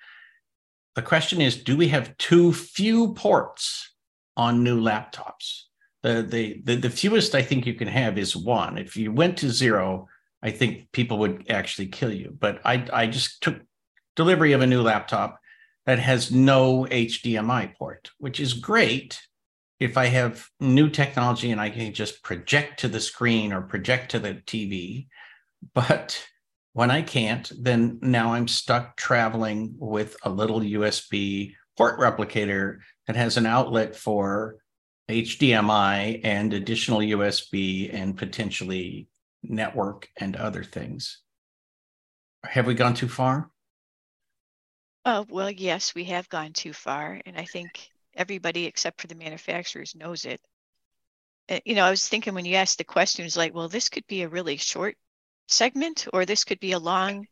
The 0.95 1.03
question 1.03 1.41
is, 1.41 1.63
do 1.63 1.77
we 1.77 1.89
have 1.89 2.17
too 2.17 2.51
few 2.51 3.13
ports 3.13 3.93
on 4.35 4.63
new 4.63 4.81
laptops? 4.81 5.65
The, 6.01 6.23
the, 6.23 6.59
the, 6.63 6.75
the 6.75 6.89
fewest 6.89 7.35
I 7.35 7.43
think 7.43 7.67
you 7.67 7.75
can 7.75 7.87
have 7.87 8.17
is 8.17 8.35
one. 8.35 8.79
If 8.79 8.97
you 8.97 9.11
went 9.11 9.37
to 9.37 9.51
zero, 9.51 10.07
I 10.41 10.49
think 10.49 10.91
people 10.91 11.19
would 11.19 11.45
actually 11.51 11.89
kill 11.89 12.11
you. 12.11 12.35
But 12.37 12.61
I, 12.65 12.87
I 12.91 13.05
just 13.05 13.43
took 13.43 13.57
delivery 14.15 14.53
of 14.53 14.61
a 14.61 14.67
new 14.67 14.81
laptop 14.81 15.39
that 15.85 15.99
has 15.99 16.31
no 16.31 16.87
HDMI 16.89 17.75
port, 17.75 18.09
which 18.17 18.39
is 18.39 18.53
great 18.53 19.21
if 19.81 19.97
I 19.97 20.05
have 20.05 20.47
new 20.59 20.91
technology 20.91 21.49
and 21.49 21.59
I 21.59 21.71
can 21.71 21.91
just 21.91 22.21
project 22.21 22.81
to 22.81 22.87
the 22.87 22.99
screen 22.99 23.51
or 23.51 23.63
project 23.63 24.11
to 24.11 24.19
the 24.19 24.35
TV. 24.35 25.07
But 25.73 26.23
when 26.73 26.91
I 26.91 27.01
can't, 27.01 27.51
then 27.59 27.97
now 27.99 28.33
I'm 28.33 28.47
stuck 28.47 28.95
traveling 28.95 29.73
with 29.79 30.15
a 30.21 30.29
little 30.29 30.59
USB 30.59 31.55
port 31.75 31.99
replicator 31.99 32.77
that 33.07 33.15
has 33.15 33.37
an 33.37 33.47
outlet 33.47 33.95
for 33.95 34.57
HDMI 35.09 36.21
and 36.23 36.53
additional 36.53 36.99
USB 36.99 37.91
and 37.91 38.15
potentially 38.15 39.07
network 39.41 40.07
and 40.15 40.35
other 40.35 40.63
things. 40.63 41.21
Have 42.45 42.67
we 42.67 42.75
gone 42.75 42.93
too 42.93 43.09
far? 43.09 43.49
Oh, 45.05 45.25
well, 45.27 45.49
yes, 45.49 45.95
we 45.95 46.03
have 46.03 46.29
gone 46.29 46.53
too 46.53 46.71
far. 46.71 47.19
And 47.25 47.35
I 47.35 47.45
think 47.45 47.89
everybody 48.15 48.65
except 48.65 49.01
for 49.01 49.07
the 49.07 49.15
manufacturers 49.15 49.95
knows 49.95 50.25
it. 50.25 50.41
You 51.65 51.75
know, 51.75 51.85
I 51.85 51.89
was 51.89 52.07
thinking 52.07 52.33
when 52.33 52.45
you 52.45 52.55
asked 52.55 52.77
the 52.77 52.83
question, 52.83 53.25
it's 53.25 53.35
like, 53.35 53.53
well, 53.53 53.67
this 53.67 53.89
could 53.89 54.07
be 54.07 54.21
a 54.21 54.29
really 54.29 54.57
short 54.57 54.95
segment, 55.47 56.07
or 56.13 56.25
this 56.25 56.43
could 56.45 56.59
be 56.59 56.71
a 56.71 56.79
long 56.79 57.27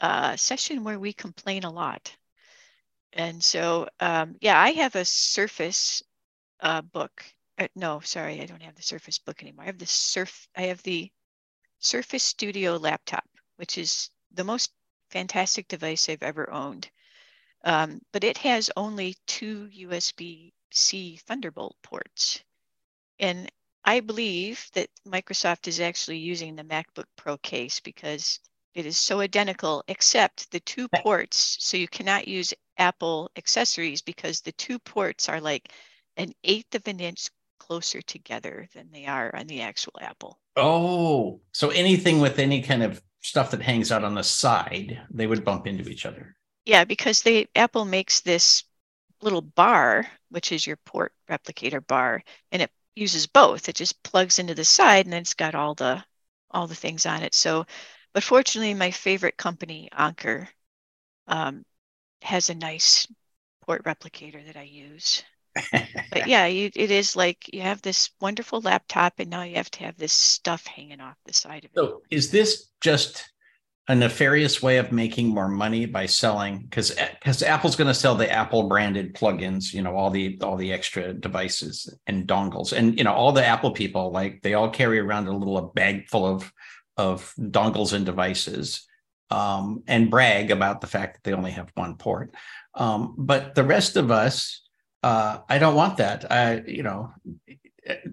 uh, 0.00 0.36
session 0.36 0.84
where 0.84 0.98
we 0.98 1.12
complain 1.12 1.64
a 1.64 1.70
lot. 1.70 2.16
And 3.12 3.42
so, 3.42 3.88
um, 4.00 4.36
yeah, 4.40 4.60
I 4.60 4.72
have 4.72 4.94
a 4.94 5.04
Surface 5.04 6.02
uh, 6.60 6.82
book. 6.82 7.24
Uh, 7.58 7.68
no, 7.74 8.00
sorry, 8.00 8.40
I 8.40 8.46
don't 8.46 8.62
have 8.62 8.74
the 8.74 8.82
Surface 8.82 9.18
book 9.18 9.42
anymore. 9.42 9.64
I 9.64 9.66
have 9.66 9.78
the 9.78 9.86
Surf. 9.86 10.48
I 10.56 10.62
have 10.62 10.82
the 10.82 11.10
Surface 11.78 12.24
Studio 12.24 12.76
laptop, 12.76 13.24
which 13.56 13.78
is 13.78 14.10
the 14.32 14.44
most 14.44 14.70
fantastic 15.10 15.68
device 15.68 16.08
I've 16.08 16.22
ever 16.22 16.50
owned. 16.50 16.90
Um, 17.66 18.00
but 18.12 18.22
it 18.22 18.38
has 18.38 18.70
only 18.76 19.16
two 19.26 19.68
USB-C 19.76 21.20
Thunderbolt 21.26 21.76
ports. 21.82 22.44
And 23.18 23.50
I 23.84 23.98
believe 23.98 24.64
that 24.74 24.88
Microsoft 25.04 25.66
is 25.66 25.80
actually 25.80 26.18
using 26.18 26.54
the 26.54 26.62
MacBook 26.62 27.06
Pro 27.16 27.36
case 27.38 27.80
because 27.80 28.38
it 28.74 28.86
is 28.86 28.96
so 28.96 29.18
identical, 29.18 29.82
except 29.88 30.48
the 30.52 30.60
two 30.60 30.86
ports. 30.88 31.56
So 31.58 31.76
you 31.76 31.88
cannot 31.88 32.28
use 32.28 32.54
Apple 32.78 33.32
accessories 33.36 34.00
because 34.00 34.40
the 34.40 34.52
two 34.52 34.78
ports 34.78 35.28
are 35.28 35.40
like 35.40 35.72
an 36.16 36.32
eighth 36.44 36.76
of 36.76 36.86
an 36.86 37.00
inch 37.00 37.30
closer 37.58 38.00
together 38.00 38.68
than 38.74 38.92
they 38.92 39.06
are 39.06 39.34
on 39.34 39.48
the 39.48 39.62
actual 39.62 39.94
Apple. 40.00 40.38
Oh, 40.54 41.40
so 41.50 41.70
anything 41.70 42.20
with 42.20 42.38
any 42.38 42.62
kind 42.62 42.84
of 42.84 43.02
stuff 43.22 43.50
that 43.50 43.62
hangs 43.62 43.90
out 43.90 44.04
on 44.04 44.14
the 44.14 44.22
side, 44.22 45.00
they 45.10 45.26
would 45.26 45.44
bump 45.44 45.66
into 45.66 45.88
each 45.88 46.06
other. 46.06 46.36
Yeah, 46.66 46.84
because 46.84 47.22
they 47.22 47.48
Apple 47.54 47.84
makes 47.84 48.20
this 48.20 48.64
little 49.22 49.40
bar, 49.40 50.06
which 50.30 50.52
is 50.52 50.66
your 50.66 50.76
port 50.76 51.14
replicator 51.30 51.84
bar, 51.86 52.22
and 52.52 52.60
it 52.62 52.70
uses 52.94 53.26
both. 53.26 53.68
It 53.68 53.76
just 53.76 54.02
plugs 54.02 54.38
into 54.38 54.54
the 54.54 54.64
side 54.64 55.06
and 55.06 55.12
then 55.12 55.22
it's 55.22 55.34
got 55.34 55.54
all 55.54 55.74
the 55.74 56.04
all 56.50 56.66
the 56.66 56.74
things 56.74 57.06
on 57.06 57.22
it. 57.22 57.34
So, 57.34 57.66
but 58.12 58.24
fortunately, 58.24 58.74
my 58.74 58.90
favorite 58.90 59.36
company, 59.36 59.88
Anker, 59.92 60.48
um, 61.28 61.64
has 62.22 62.50
a 62.50 62.54
nice 62.54 63.06
port 63.62 63.84
replicator 63.84 64.44
that 64.46 64.56
I 64.56 64.62
use. 64.62 65.22
but 66.10 66.26
yeah, 66.26 66.46
you, 66.46 66.70
it 66.74 66.90
is 66.90 67.16
like 67.16 67.52
you 67.52 67.62
have 67.62 67.82
this 67.82 68.10
wonderful 68.20 68.60
laptop, 68.60 69.20
and 69.20 69.30
now 69.30 69.42
you 69.42 69.56
have 69.56 69.70
to 69.72 69.84
have 69.84 69.96
this 69.96 70.12
stuff 70.12 70.66
hanging 70.66 71.00
off 71.00 71.16
the 71.26 71.32
side 71.32 71.64
of 71.64 71.70
it. 71.70 71.76
So, 71.76 72.02
is 72.10 72.30
this 72.30 72.70
just 72.80 73.30
a 73.88 73.94
nefarious 73.94 74.62
way 74.62 74.78
of 74.78 74.90
making 74.90 75.28
more 75.28 75.48
money 75.48 75.86
by 75.86 76.06
selling? 76.06 76.60
Because 76.60 76.90
because 76.90 77.42
Apple's 77.42 77.76
going 77.76 77.88
to 77.88 77.94
sell 77.94 78.14
the 78.14 78.30
Apple 78.30 78.68
branded 78.68 79.14
plugins, 79.14 79.72
you 79.72 79.82
know, 79.82 79.96
all 79.96 80.10
the 80.10 80.38
all 80.42 80.56
the 80.56 80.72
extra 80.72 81.12
devices 81.12 81.92
and 82.06 82.26
dongles, 82.26 82.72
and 82.72 82.96
you 82.98 83.04
know, 83.04 83.12
all 83.12 83.32
the 83.32 83.44
Apple 83.44 83.70
people 83.70 84.10
like 84.10 84.42
they 84.42 84.54
all 84.54 84.70
carry 84.70 84.98
around 84.98 85.26
a 85.28 85.36
little 85.36 85.58
a 85.58 85.68
bag 85.68 86.08
full 86.08 86.26
of 86.26 86.52
of 86.96 87.32
dongles 87.38 87.92
and 87.92 88.06
devices, 88.06 88.86
um, 89.30 89.82
and 89.86 90.10
brag 90.10 90.50
about 90.50 90.80
the 90.80 90.86
fact 90.86 91.14
that 91.14 91.24
they 91.24 91.36
only 91.36 91.50
have 91.50 91.70
one 91.74 91.96
port. 91.96 92.34
Um, 92.74 93.14
but 93.16 93.54
the 93.54 93.64
rest 93.64 93.96
of 93.96 94.10
us 94.10 94.62
uh, 95.06 95.38
I 95.48 95.58
don't 95.58 95.76
want 95.76 95.98
that. 95.98 96.32
I, 96.32 96.62
you 96.66 96.82
know, 96.82 97.12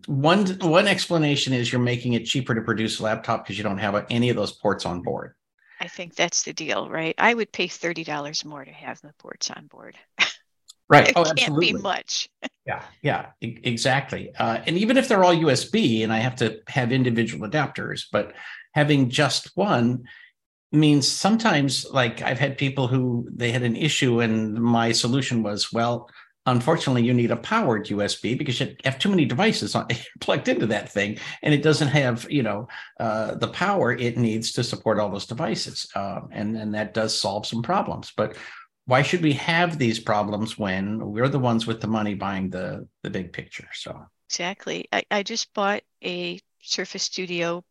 one 0.05 0.45
one 0.59 0.87
explanation 0.87 1.51
is 1.51 1.71
you're 1.71 1.81
making 1.81 2.13
it 2.13 2.25
cheaper 2.25 2.53
to 2.53 2.61
produce 2.61 2.99
a 2.99 3.03
laptop 3.03 3.43
because 3.43 3.57
you 3.57 3.63
don't 3.63 3.79
have 3.79 4.05
any 4.11 4.29
of 4.29 4.35
those 4.35 4.51
ports 4.51 4.85
on 4.85 5.01
board. 5.01 5.33
I 5.83 5.87
think 5.89 6.15
that's 6.15 6.43
the 6.43 6.53
deal, 6.53 6.89
right? 6.89 7.13
I 7.17 7.33
would 7.33 7.51
pay 7.51 7.67
thirty 7.67 8.05
dollars 8.05 8.45
more 8.45 8.63
to 8.63 8.71
have 8.71 9.01
the 9.01 9.13
ports 9.19 9.51
on 9.51 9.67
board. 9.67 9.97
Right. 10.89 11.07
it 11.07 11.13
oh, 11.15 11.23
can't 11.23 11.39
absolutely. 11.39 11.71
be 11.71 11.79
much. 11.79 12.29
yeah. 12.67 12.83
Yeah. 13.01 13.27
E- 13.41 13.57
exactly. 13.63 14.35
Uh, 14.37 14.59
and 14.67 14.77
even 14.77 14.97
if 14.97 15.07
they're 15.07 15.23
all 15.23 15.33
USB, 15.33 16.03
and 16.03 16.11
I 16.11 16.17
have 16.17 16.35
to 16.35 16.59
have 16.67 16.91
individual 16.91 17.49
adapters, 17.49 18.03
but 18.11 18.33
having 18.73 19.09
just 19.09 19.51
one 19.55 20.03
means 20.73 21.07
sometimes, 21.07 21.85
like 21.89 22.21
I've 22.21 22.37
had 22.37 22.57
people 22.57 22.87
who 22.87 23.27
they 23.33 23.51
had 23.51 23.63
an 23.63 23.77
issue, 23.77 24.19
and 24.19 24.53
my 24.55 24.91
solution 24.91 25.41
was, 25.41 25.71
well, 25.71 26.09
unfortunately 26.45 27.03
you 27.03 27.13
need 27.13 27.31
a 27.31 27.37
powered 27.37 27.85
usb 27.87 28.37
because 28.37 28.59
you 28.59 28.75
have 28.83 28.99
too 28.99 29.09
many 29.09 29.25
devices 29.25 29.75
on, 29.75 29.87
plugged 30.19 30.47
into 30.47 30.65
that 30.65 30.89
thing 30.89 31.17
and 31.41 31.53
it 31.53 31.63
doesn't 31.63 31.87
have 31.87 32.25
you 32.29 32.43
know 32.43 32.67
uh, 32.99 33.35
the 33.35 33.47
power 33.47 33.91
it 33.91 34.17
needs 34.17 34.51
to 34.53 34.63
support 34.63 34.99
all 34.99 35.09
those 35.09 35.25
devices. 35.25 35.87
Uh, 35.95 36.21
and 36.31 36.57
and 36.57 36.73
that 36.73 36.93
does 36.93 37.17
solve 37.17 37.45
some 37.45 37.61
problems. 37.61 38.11
But 38.15 38.37
why 38.85 39.01
should 39.01 39.21
we 39.21 39.33
have 39.33 39.77
these 39.77 39.99
problems 39.99 40.57
when 40.57 40.99
we're 40.99 41.29
the 41.29 41.39
ones 41.39 41.65
with 41.65 41.81
the 41.81 41.87
money 41.87 42.15
buying 42.15 42.49
the 42.49 42.87
the 43.03 43.09
big 43.09 43.33
picture? 43.33 43.67
So. 43.73 44.05
Exactly. 44.29 44.87
I, 44.91 45.03
I 45.11 45.23
just 45.23 45.53
bought 45.53 45.83
a 46.03 46.39
surface 46.61 47.03
studio 47.03 47.63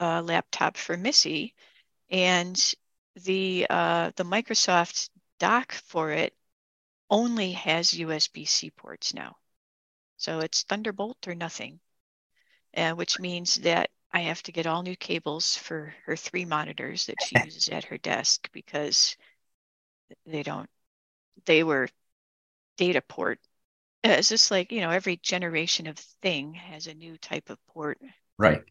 uh, 0.00 0.22
laptop 0.22 0.76
for 0.76 0.96
missy 0.96 1.54
and 2.10 2.74
the 3.14 3.66
uh, 3.70 4.10
the 4.16 4.24
microsoft 4.24 5.10
dock 5.38 5.72
for 5.72 6.10
it 6.10 6.34
only 7.12 7.52
has 7.52 7.90
USB-C 7.90 8.70
ports 8.70 9.12
now. 9.12 9.36
So 10.16 10.40
it's 10.40 10.62
Thunderbolt 10.62 11.28
or 11.28 11.34
nothing, 11.34 11.78
uh, 12.74 12.92
which 12.92 13.20
means 13.20 13.56
that 13.56 13.90
I 14.10 14.20
have 14.20 14.42
to 14.44 14.52
get 14.52 14.66
all 14.66 14.82
new 14.82 14.96
cables 14.96 15.56
for 15.56 15.94
her 16.06 16.16
three 16.16 16.46
monitors 16.46 17.06
that 17.06 17.22
she 17.22 17.36
uses 17.44 17.68
at 17.68 17.84
her 17.84 17.98
desk 17.98 18.48
because 18.52 19.16
they 20.26 20.42
don't, 20.42 20.70
they 21.44 21.62
were 21.62 21.88
data 22.78 23.02
port. 23.02 23.38
Uh, 24.04 24.16
it's 24.18 24.30
just 24.30 24.50
like, 24.50 24.72
you 24.72 24.80
know, 24.80 24.90
every 24.90 25.18
generation 25.18 25.86
of 25.86 25.98
thing 25.98 26.54
has 26.54 26.86
a 26.86 26.94
new 26.94 27.18
type 27.18 27.50
of 27.50 27.58
port. 27.66 27.98
Right. 28.38 28.62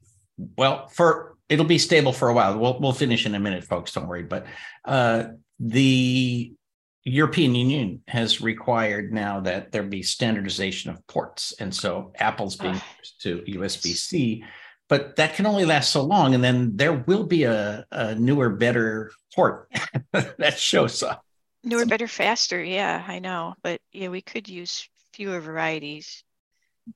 Well, 0.58 0.88
for 0.88 1.38
it'll 1.48 1.66
be 1.66 1.78
stable 1.78 2.12
for 2.12 2.30
a 2.30 2.34
while. 2.34 2.58
We'll 2.58 2.80
we'll 2.80 2.94
finish 2.94 3.28
in 3.28 3.36
a 3.36 3.40
minute, 3.40 3.64
folks. 3.64 3.94
Don't 3.94 4.08
worry. 4.08 4.24
But 4.24 4.48
uh, 4.84 5.26
the 5.60 6.54
European 7.04 7.56
Union 7.56 8.02
has 8.08 8.42
required 8.42 9.12
now 9.12 9.40
that 9.40 9.72
there 9.72 9.84
be 9.84 10.04
standardization 10.04 10.92
of 10.92 11.06
ports. 11.08 11.54
And 11.60 11.74
so 11.74 12.14
Apple's 12.16 12.56
being 12.56 12.76
uh, 12.76 12.82
to 13.22 13.40
USB 13.48 13.96
C, 13.96 14.44
but 14.88 15.16
that 15.16 15.36
can 15.36 15.48
only 15.48 15.66
last 15.66 15.92
so 15.92 16.04
long. 16.04 16.36
And 16.36 16.44
then 16.44 16.76
there 16.76 16.94
will 16.94 17.24
be 17.24 17.44
a, 17.44 17.86
a 17.92 18.16
newer, 18.16 18.50
better 18.50 19.12
port 19.34 19.70
that 20.12 20.60
shows 20.60 21.02
up. 21.02 21.26
Newer, 21.64 21.86
better, 21.86 22.08
faster. 22.08 22.64
Yeah, 22.64 23.04
I 23.08 23.20
know. 23.20 23.56
But 23.64 23.82
yeah, 23.92 24.10
we 24.10 24.22
could 24.22 24.48
use 24.48 24.88
fewer 25.14 25.40
varieties. 25.40 26.24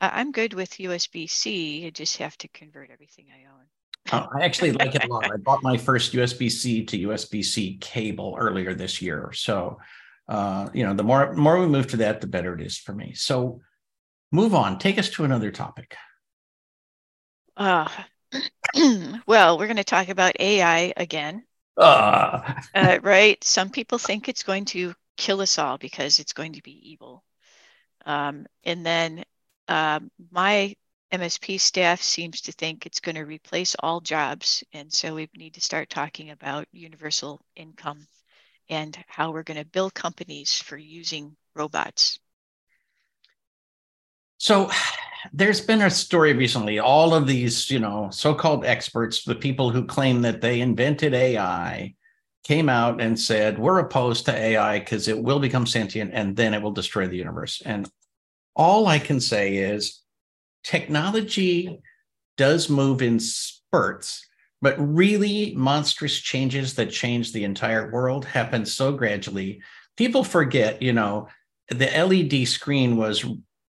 Uh, 0.01 0.09
I'm 0.11 0.31
good 0.31 0.53
with 0.53 0.71
USB 0.71 1.29
C. 1.29 1.85
I 1.85 1.89
just 1.89 2.17
have 2.17 2.37
to 2.39 2.47
convert 2.47 2.91
everything 2.91 3.27
I 3.31 3.47
own. 3.49 3.65
Uh, 4.11 4.27
I 4.35 4.43
actually 4.43 4.71
like 4.71 4.93
it 4.95 5.03
a 5.03 5.07
lot. 5.07 5.31
I 5.31 5.37
bought 5.37 5.63
my 5.63 5.77
first 5.77 6.13
USB 6.13 6.51
C 6.51 6.83
to 6.85 6.97
USB 7.09 7.43
C 7.43 7.77
cable 7.77 8.35
earlier 8.39 8.73
this 8.73 9.01
year. 9.01 9.31
So, 9.33 9.79
uh, 10.27 10.69
you 10.73 10.85
know, 10.85 10.93
the 10.93 11.03
more 11.03 11.33
more 11.33 11.59
we 11.59 11.67
move 11.67 11.87
to 11.87 11.97
that, 11.97 12.21
the 12.21 12.27
better 12.27 12.53
it 12.53 12.61
is 12.61 12.77
for 12.77 12.93
me. 12.93 13.13
So, 13.15 13.61
move 14.31 14.53
on. 14.53 14.77
Take 14.77 14.99
us 14.99 15.09
to 15.11 15.23
another 15.23 15.51
topic. 15.51 15.95
Uh, 17.57 17.89
well, 19.25 19.57
we're 19.57 19.67
going 19.67 19.77
to 19.77 19.83
talk 19.83 20.09
about 20.09 20.39
AI 20.39 20.93
again. 20.97 21.43
Uh. 21.77 22.53
uh, 22.73 22.99
right? 23.01 23.43
Some 23.43 23.69
people 23.69 23.97
think 23.97 24.29
it's 24.29 24.43
going 24.43 24.65
to 24.65 24.93
kill 25.17 25.41
us 25.41 25.57
all 25.57 25.77
because 25.77 26.19
it's 26.19 26.33
going 26.33 26.53
to 26.53 26.61
be 26.61 26.91
evil. 26.91 27.23
Um, 28.05 28.45
and 28.63 28.85
then 28.85 29.23
um, 29.67 30.11
my 30.31 30.75
MSP 31.15 31.59
staff 31.59 32.01
seems 32.01 32.41
to 32.41 32.51
think 32.51 32.85
it's 32.85 32.99
going 32.99 33.15
to 33.15 33.23
replace 33.23 33.75
all 33.79 34.01
jobs. 34.01 34.63
And 34.73 34.91
so 34.91 35.15
we 35.15 35.29
need 35.37 35.53
to 35.53 35.61
start 35.61 35.89
talking 35.89 36.31
about 36.31 36.67
universal 36.71 37.41
income 37.55 38.05
and 38.69 38.97
how 39.07 39.31
we're 39.31 39.43
going 39.43 39.59
to 39.59 39.65
build 39.65 39.93
companies 39.93 40.53
for 40.53 40.77
using 40.77 41.35
robots. 41.55 42.19
So 44.37 44.69
there's 45.31 45.61
been 45.61 45.83
a 45.83 45.89
story 45.89 46.33
recently. 46.33 46.79
All 46.79 47.13
of 47.13 47.27
these, 47.27 47.71
you 47.71 47.79
know, 47.79 48.09
so-called 48.11 48.65
experts, 48.65 49.23
the 49.23 49.35
people 49.35 49.69
who 49.69 49.85
claim 49.85 50.21
that 50.23 50.41
they 50.41 50.59
invented 50.59 51.13
AI, 51.13 51.95
came 52.43 52.67
out 52.67 52.99
and 52.99 53.17
said, 53.17 53.57
we're 53.57 53.79
opposed 53.79 54.25
to 54.25 54.35
AI 54.35 54.79
because 54.79 55.07
it 55.07 55.19
will 55.19 55.39
become 55.39 55.65
sentient 55.65 56.11
and 56.13 56.35
then 56.35 56.53
it 56.53 56.61
will 56.61 56.71
destroy 56.71 57.07
the 57.07 57.17
universe. 57.17 57.61
And 57.65 57.89
all 58.53 58.87
I 58.87 58.99
can 58.99 59.19
say 59.21 59.55
is 59.55 60.01
technology 60.65 61.79
does 62.37 62.69
move 62.69 63.01
in 63.01 63.19
spurts, 63.19 64.27
but 64.61 64.75
really 64.77 65.53
monstrous 65.55 66.19
changes 66.19 66.73
that 66.75 66.91
change 66.91 67.31
the 67.31 67.43
entire 67.43 67.91
world 67.91 68.25
happen 68.25 68.65
so 68.65 68.91
gradually. 68.91 69.61
People 69.95 70.23
forget, 70.23 70.81
you 70.81 70.91
know, 70.91 71.29
the 71.69 71.85
LED 71.85 72.47
screen 72.47 72.97
was 72.97 73.25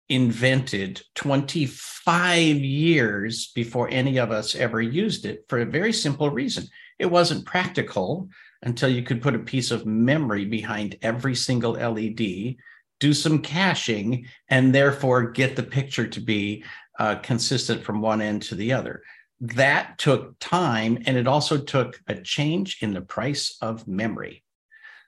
invented 0.09 1.01
25 1.15 2.57
years 2.57 3.51
before 3.55 3.87
any 3.89 4.17
of 4.17 4.29
us 4.29 4.55
ever 4.55 4.81
used 4.81 5.25
it 5.25 5.45
for 5.47 5.59
a 5.59 5.65
very 5.65 5.93
simple 5.93 6.29
reason. 6.29 6.67
it 6.99 7.09
wasn't 7.09 7.45
practical 7.45 8.29
until 8.61 8.89
you 8.89 9.01
could 9.01 9.23
put 9.23 9.33
a 9.33 9.39
piece 9.39 9.71
of 9.71 9.87
memory 9.87 10.45
behind 10.45 10.95
every 11.01 11.33
single 11.33 11.71
LED, 11.71 12.55
do 12.99 13.13
some 13.13 13.41
caching, 13.41 14.27
and 14.49 14.73
therefore 14.75 15.31
get 15.31 15.55
the 15.55 15.63
picture 15.63 16.07
to 16.07 16.19
be 16.19 16.63
uh, 16.99 17.15
consistent 17.15 17.83
from 17.83 18.01
one 18.01 18.21
end 18.21 18.43
to 18.43 18.55
the 18.55 18.73
other. 18.73 19.01
That 19.39 19.97
took 19.97 20.37
time, 20.39 21.01
and 21.05 21.17
it 21.17 21.27
also 21.27 21.57
took 21.57 21.99
a 22.07 22.15
change 22.15 22.77
in 22.81 22.93
the 22.93 23.01
price 23.01 23.57
of 23.61 23.87
memory. 23.87 24.43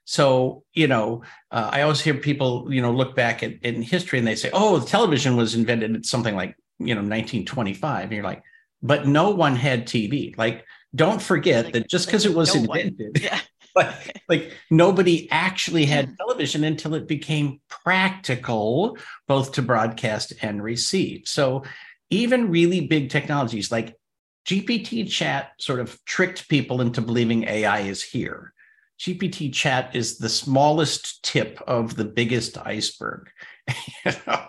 So, 0.06 0.64
you 0.74 0.88
know, 0.88 1.24
uh, 1.52 1.70
I 1.72 1.82
always 1.84 2.02
hear 2.02 2.16
people, 2.16 2.68
you 2.74 2.82
know, 2.82 2.92
look 2.92 3.16
back 3.16 3.42
at 3.42 3.54
in 3.62 3.82
history 3.82 4.20
and 4.20 4.28
they 4.28 4.36
say, 4.36 4.50
oh, 4.52 4.80
the 4.80 4.86
television 4.86 5.38
was 5.38 5.56
invented 5.56 5.96
at 5.96 6.06
something 6.06 6.36
like, 6.36 6.58
you 6.80 6.94
know, 6.94 7.02
1925. 7.02 8.04
And 8.04 8.12
you're 8.12 8.24
like, 8.24 8.44
but 8.82 9.08
no 9.08 9.30
one 9.30 9.56
had 9.56 9.88
TV. 9.88 10.38
Like, 10.38 10.66
don't 10.94 11.22
forget 11.22 11.66
like, 11.66 11.74
that 11.74 11.90
just 11.90 12.08
because 12.08 12.26
it 12.26 12.34
was 12.34 12.54
no 12.54 12.62
invented, 12.62 13.22
yeah. 13.22 13.40
like, 13.76 14.22
like 14.30 14.52
nobody 14.70 15.30
actually 15.32 15.86
had 15.86 16.10
hmm. 16.10 16.16
television 16.16 16.64
until 16.64 16.94
it 16.94 17.08
became 17.08 17.60
practical 17.70 18.98
both 19.28 19.54
to 19.54 19.62
broadcast 19.62 20.34
and 20.42 20.64
receive. 20.64 21.28
So 21.28 21.64
even 22.10 22.52
really 22.52 22.82
big 22.82 23.10
technologies 23.10 23.72
like 23.72 23.98
GPT 24.46 25.10
chat 25.10 25.52
sort 25.60 25.80
of 25.80 26.04
tricked 26.06 26.50
people 26.50 26.82
into 26.82 27.02
believing 27.02 27.46
AI 27.46 27.82
is 27.82 28.04
here. 28.04 28.54
GPT 29.00 29.52
chat 29.54 29.96
is 29.96 30.18
the 30.18 30.30
smallest 30.30 31.24
tip 31.24 31.62
of 31.66 31.96
the 31.96 32.06
biggest 32.06 32.58
iceberg. 32.58 33.30
you 34.06 34.12
know? 34.28 34.48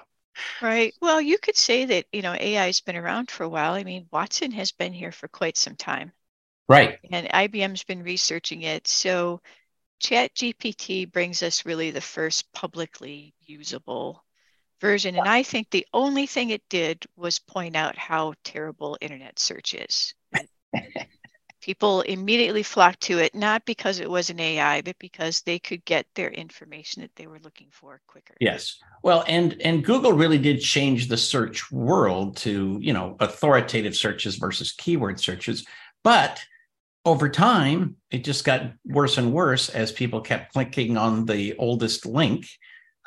Right. 0.61 0.95
Well, 1.01 1.21
you 1.21 1.39
could 1.39 1.57
say 1.57 1.85
that, 1.87 2.07
you 2.13 2.23
know, 2.23 2.35
AI 2.39 2.67
has 2.67 2.81
been 2.81 2.97
around 2.97 3.31
for 3.31 3.45
a 3.45 3.49
while. 3.49 3.73
I 3.73 3.85
mean, 3.85 4.07
Watson 4.11 4.51
has 4.53 4.73
been 4.73 4.93
here 4.93 5.13
for 5.13 5.29
quite 5.29 5.57
some 5.57 5.77
time. 5.77 6.13
Right. 6.69 6.99
And 7.11 7.29
IBM's 7.29 7.85
been 7.85 8.03
researching 8.03 8.63
it. 8.63 8.87
So 8.87 9.41
Chat 10.01 10.35
GPT 10.35 11.11
brings 11.11 11.43
us 11.43 11.65
really 11.65 11.91
the 11.91 12.01
first 12.01 12.53
publicly 12.53 13.35
usable 13.41 14.25
version. 14.81 15.17
And 15.17 15.29
I 15.29 15.43
think 15.43 15.71
the 15.71 15.87
only 15.93 16.27
thing 16.27 16.51
it 16.51 16.63
did 16.69 17.05
was 17.17 17.39
point 17.39 17.77
out 17.77 17.97
how 17.97 18.35
terrible 18.45 18.99
internet 19.01 19.39
search 19.39 19.75
is. 19.75 20.15
People 21.63 22.03
immediately 22.03 22.63
flocked 22.63 23.01
to 23.05 23.19
it, 23.19 23.35
not 23.35 23.65
because 23.65 23.99
it 23.99 24.11
was 24.11 24.29
an 24.29 24.39
AI, 24.39 24.83
but 24.83 24.99
because 24.99 25.41
they 25.41 25.59
could 25.59 25.83
get 25.87 26.07
their 26.15 26.29
information 26.29 27.01
that 27.01 27.17
they 27.17 27.27
were 27.27 27.39
looking 27.39 27.69
for 27.71 27.99
quicker. 28.07 28.35
Yes. 28.39 28.77
Well, 29.03 29.25
and 29.27 29.57
and 29.63 29.83
Google 29.83 30.13
really 30.13 30.37
did 30.37 30.61
change 30.61 31.09
the 31.09 31.17
search 31.17 31.73
world 31.73 32.37
to, 32.39 32.79
you 32.83 32.93
know, 32.93 33.17
authoritative 33.21 33.97
searches 33.97 34.37
versus 34.37 34.73
keyword 34.73 35.19
searches. 35.19 35.65
But 36.03 36.45
over 37.05 37.29
time, 37.29 37.97
it 38.11 38.25
just 38.25 38.45
got 38.45 38.73
worse 38.85 39.19
and 39.19 39.33
worse 39.33 39.69
as 39.69 39.93
people 39.93 40.21
kept 40.21 40.53
clicking 40.53 40.97
on 40.97 41.27
the 41.27 41.55
oldest 41.57 42.07
link. 42.07 42.47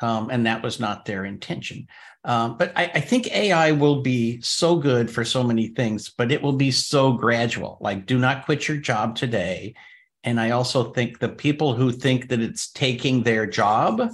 Um, 0.00 0.30
and 0.30 0.46
that 0.46 0.62
was 0.62 0.78
not 0.78 1.04
their 1.04 1.24
intention. 1.24 1.88
Um, 2.24 2.56
but 2.56 2.72
I, 2.76 2.90
I, 2.94 3.00
think 3.00 3.34
AI 3.34 3.72
will 3.72 4.02
be 4.02 4.40
so 4.42 4.76
good 4.76 5.10
for 5.10 5.24
so 5.24 5.42
many 5.42 5.68
things, 5.68 6.10
but 6.10 6.30
it 6.30 6.42
will 6.42 6.52
be 6.52 6.70
so 6.70 7.12
gradual. 7.12 7.78
Like, 7.80 8.06
do 8.06 8.18
not 8.18 8.44
quit 8.44 8.68
your 8.68 8.76
job 8.76 9.16
today. 9.16 9.74
And 10.24 10.40
I 10.40 10.50
also 10.50 10.92
think 10.92 11.18
the 11.18 11.28
people 11.28 11.74
who 11.74 11.90
think 11.90 12.28
that 12.28 12.40
it's 12.40 12.70
taking 12.70 13.22
their 13.22 13.46
job, 13.46 14.10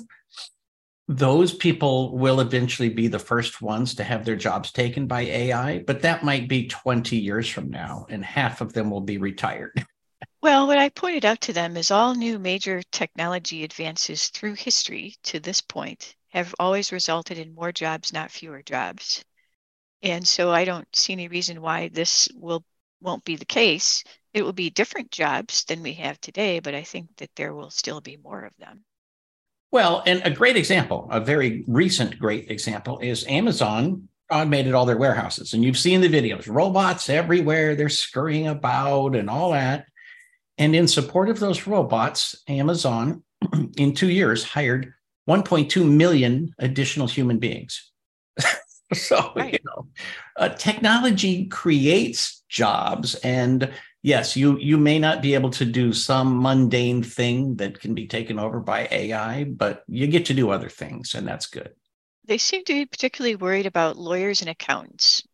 those 1.09 1.53
people 1.53 2.17
will 2.17 2.41
eventually 2.41 2.89
be 2.89 3.09
the 3.09 3.19
first 3.19 3.61
ones 3.61 3.95
to 3.95 4.05
have 4.05 4.25
their 4.25 4.37
jobs 4.37 4.73
taken 4.73 5.07
by 5.07 5.23
AI, 5.23 5.81
but 5.81 6.03
that 6.03 6.25
might 6.25 6.49
be 6.49 6.67
20 6.67 7.17
years 7.17 7.49
from 7.49 7.69
now, 7.71 8.07
and 8.09 8.25
half 8.25 8.61
of 8.61 8.73
them 8.73 8.91
will 8.91 9.03
be 9.03 9.19
retired. 9.19 9.73
Well, 10.41 10.67
what 10.67 10.79
I 10.79 10.91
pointed 10.91 11.25
out 11.25 11.41
to 11.43 11.55
them 11.55 11.75
is 11.77 11.91
all 11.91 12.15
new 12.15 12.39
major 12.39 12.83
technology 12.93 13.65
advances 13.65 14.29
through 14.29 14.55
history 14.55 15.17
to 15.25 15.41
this 15.41 15.63
point 15.63 16.17
have 16.29 16.55
always 16.59 16.93
resulted 16.93 17.39
in 17.39 17.55
more 17.55 17.73
jobs, 17.73 18.13
not 18.13 18.31
fewer 18.31 18.63
jobs. 18.63 19.25
And 20.03 20.29
so 20.29 20.51
I 20.51 20.67
don't 20.67 20.95
see 20.95 21.15
any 21.15 21.29
reason 21.29 21.63
why 21.63 21.89
this 21.89 22.29
will 22.35 22.63
won't 23.01 23.25
be 23.25 23.37
the 23.37 23.47
case. 23.47 24.05
It 24.35 24.43
will 24.43 24.53
be 24.53 24.69
different 24.69 25.11
jobs 25.11 25.65
than 25.65 25.83
we 25.83 25.95
have 25.95 26.21
today, 26.21 26.61
but 26.61 26.75
I 26.75 26.83
think 26.83 27.17
that 27.17 27.35
there 27.37 27.55
will 27.55 27.71
still 27.71 28.03
be 28.03 28.19
more 28.19 28.45
of 28.45 28.55
them. 28.59 28.85
Well, 29.75 30.05
and 30.07 30.23
a 30.25 30.31
great 30.31 30.57
example, 30.57 31.09
a 31.11 31.19
very 31.19 31.65
recent 31.67 32.17
great 32.17 32.49
example 32.49 33.01
is 33.01 33.27
Amazon 33.27 34.09
automated 34.31 34.73
all 34.73 34.87
their 34.87 34.97
warehouses. 34.97 35.53
And 35.53 35.65
you've 35.65 35.77
seen 35.77 36.01
the 36.01 36.09
videos, 36.09 36.47
robots 36.47 37.11
everywhere, 37.11 37.75
they're 37.75 37.89
scurrying 37.89 38.47
about 38.47 39.17
and 39.17 39.29
all 39.29 39.51
that. 39.51 39.87
And 40.59 40.77
in 40.77 40.87
support 40.87 41.29
of 41.29 41.41
those 41.41 41.67
robots, 41.67 42.41
Amazon 42.47 43.25
in 43.77 43.95
two 43.95 44.11
years 44.11 44.45
hired 44.45 44.95
1.2 45.29 45.91
million 45.91 46.55
additional 46.61 47.09
human 47.09 47.41
beings. 47.41 47.91
so, 48.95 49.33
right. 49.35 49.55
you 49.55 49.59
know, 49.65 49.89
uh, 50.37 50.51
technology 50.51 51.47
creates 51.47 52.45
jobs 52.49 53.17
and 53.17 53.73
yes, 54.05 54.37
you 54.37 54.57
you 54.59 54.79
may 54.79 55.01
not 55.01 55.23
be 55.23 55.35
able 55.35 55.51
to 55.51 55.65
do 55.65 55.93
some 55.93 56.41
mundane 56.41 57.03
thing 57.03 57.57
that 57.57 57.81
can 57.81 57.95
be 57.95 58.07
taken 58.07 58.39
over 58.39 58.61
by 58.61 58.87
AI, 58.93 59.45
but 59.45 59.83
you 59.89 60.07
get 60.07 60.27
to 60.27 60.35
do 60.35 60.51
other 60.51 60.69
things, 60.69 61.15
and 61.15 61.27
that's 61.27 61.47
good. 61.47 61.73
They 62.27 62.39
seem 62.39 62.65
to 62.65 62.73
be 62.73 62.87
particularly 62.87 63.35
worried 63.35 63.67
about 63.67 63.97
lawyers 63.97 64.41
and 64.41 64.51
accountants, 64.51 65.27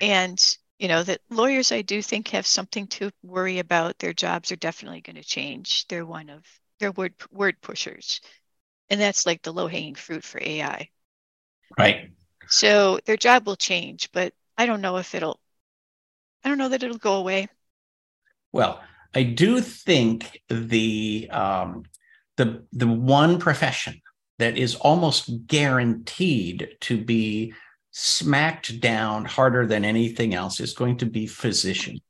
and 0.00 0.40
you 0.78 0.88
know 0.88 1.02
that 1.02 1.20
lawyers 1.28 1.72
I 1.72 1.82
do 1.82 2.00
think 2.00 2.28
have 2.28 2.46
something 2.46 2.86
to 2.88 3.10
worry 3.22 3.58
about. 3.58 3.98
Their 3.98 4.14
jobs 4.14 4.50
are 4.52 4.56
definitely 4.56 5.02
going 5.02 5.16
to 5.16 5.24
change. 5.24 5.86
They're 5.88 6.06
one 6.06 6.30
of 6.30 6.44
they're 6.78 6.92
word 6.92 7.14
word 7.30 7.60
pushers, 7.60 8.20
and 8.88 9.00
that's 9.00 9.26
like 9.26 9.42
the 9.42 9.52
low 9.52 9.66
hanging 9.66 9.96
fruit 9.96 10.24
for 10.24 10.40
AI. 10.40 10.90
Right. 11.76 12.12
So 12.48 13.00
their 13.04 13.16
job 13.16 13.46
will 13.46 13.56
change, 13.56 14.12
but 14.12 14.32
I 14.56 14.66
don't 14.66 14.80
know 14.80 14.96
if 14.98 15.14
it'll. 15.14 15.40
I 16.44 16.48
don't 16.48 16.58
know 16.58 16.68
that 16.68 16.84
it'll 16.84 16.98
go 16.98 17.14
away. 17.14 17.48
Well, 18.56 18.80
I 19.14 19.22
do 19.22 19.60
think 19.60 20.40
the 20.48 21.28
um, 21.30 21.82
the 22.38 22.64
the 22.72 22.86
one 22.88 23.38
profession 23.38 24.00
that 24.38 24.56
is 24.56 24.76
almost 24.76 25.46
guaranteed 25.46 26.68
to 26.80 27.04
be 27.04 27.52
smacked 27.90 28.80
down 28.80 29.26
harder 29.26 29.66
than 29.66 29.84
anything 29.84 30.32
else 30.32 30.58
is 30.58 30.72
going 30.72 30.96
to 30.98 31.06
be 31.06 31.26
physicians 31.26 32.00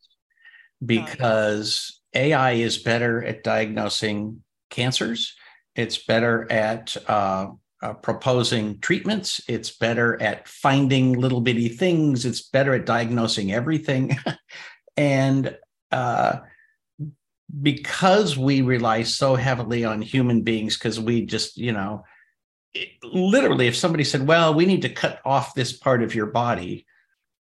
because 0.85 2.00
AI 2.14 2.52
is 2.52 2.78
better 2.78 3.24
at 3.24 3.42
diagnosing 3.42 4.44
cancers. 4.70 5.35
It's 5.74 5.98
better 5.98 6.46
at 6.50 6.96
uh, 7.09 7.48
uh, 7.82 7.94
proposing 7.94 8.78
treatments. 8.78 9.40
It's 9.48 9.76
better 9.76 10.22
at 10.22 10.46
finding 10.46 11.14
little 11.14 11.40
bitty 11.40 11.70
things. 11.70 12.24
It's 12.24 12.48
better 12.48 12.72
at 12.74 12.87
diagnosing 12.87 13.52
everything. 13.52 14.16
and 14.96 15.56
uh, 15.92 16.38
because 17.62 18.37
we 18.37 18.62
rely 18.62 19.03
so 19.03 19.37
heavily 19.37 19.85
on 19.85 20.03
human 20.03 20.42
beings, 20.42 20.77
because 20.77 20.99
we 20.99 21.25
just, 21.25 21.57
you 21.57 21.72
know, 21.72 22.05
it, 22.75 22.88
literally, 23.03 23.66
if 23.66 23.77
somebody 23.77 24.05
said, 24.05 24.27
well, 24.27 24.55
we 24.55 24.66
need 24.66 24.83
to 24.83 24.88
cut 24.88 25.20
off 25.25 25.55
this 25.55 25.72
part 25.72 26.03
of 26.03 26.14
your 26.14 26.27
body, 26.27 26.87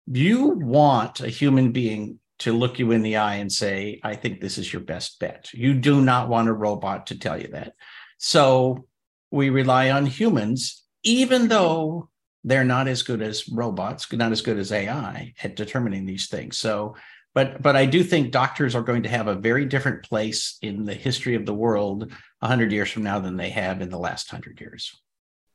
you 0.07 0.49
want 0.49 1.19
a 1.19 1.29
human 1.29 1.71
being 1.71 2.19
to 2.39 2.53
look 2.53 2.79
you 2.79 2.91
in 2.91 3.01
the 3.01 3.17
eye 3.17 3.35
and 3.35 3.51
say, 3.51 3.99
I 4.03 4.15
think 4.15 4.39
this 4.39 4.57
is 4.57 4.71
your 4.71 4.81
best 4.81 5.19
bet. 5.19 5.49
You 5.53 5.73
do 5.73 6.01
not 6.01 6.29
want 6.29 6.47
a 6.47 6.53
robot 6.53 7.07
to 7.07 7.19
tell 7.19 7.39
you 7.39 7.49
that. 7.49 7.73
So 8.17 8.85
we 9.29 9.49
rely 9.49 9.91
on 9.91 10.05
humans, 10.05 10.83
even 11.03 11.49
though 11.49 12.09
they're 12.43 12.63
not 12.63 12.87
as 12.87 13.03
good 13.03 13.21
as 13.21 13.49
robots, 13.49 14.11
not 14.13 14.31
as 14.31 14.41
good 14.41 14.57
as 14.57 14.71
AI 14.71 15.33
at 15.43 15.57
determining 15.57 16.05
these 16.05 16.27
things. 16.27 16.57
So 16.57 16.95
but 17.39 17.61
but 17.61 17.77
I 17.77 17.85
do 17.85 18.03
think 18.03 18.31
doctors 18.31 18.75
are 18.75 18.81
going 18.81 19.03
to 19.03 19.09
have 19.09 19.27
a 19.27 19.33
very 19.33 19.63
different 19.63 20.03
place 20.03 20.57
in 20.61 20.83
the 20.83 20.93
history 20.93 21.35
of 21.35 21.45
the 21.45 21.53
world 21.53 22.11
100 22.39 22.69
years 22.69 22.91
from 22.91 23.03
now 23.03 23.19
than 23.19 23.37
they 23.37 23.49
have 23.51 23.81
in 23.81 23.89
the 23.89 23.97
last 23.97 24.29
100 24.29 24.59
years. 24.59 24.93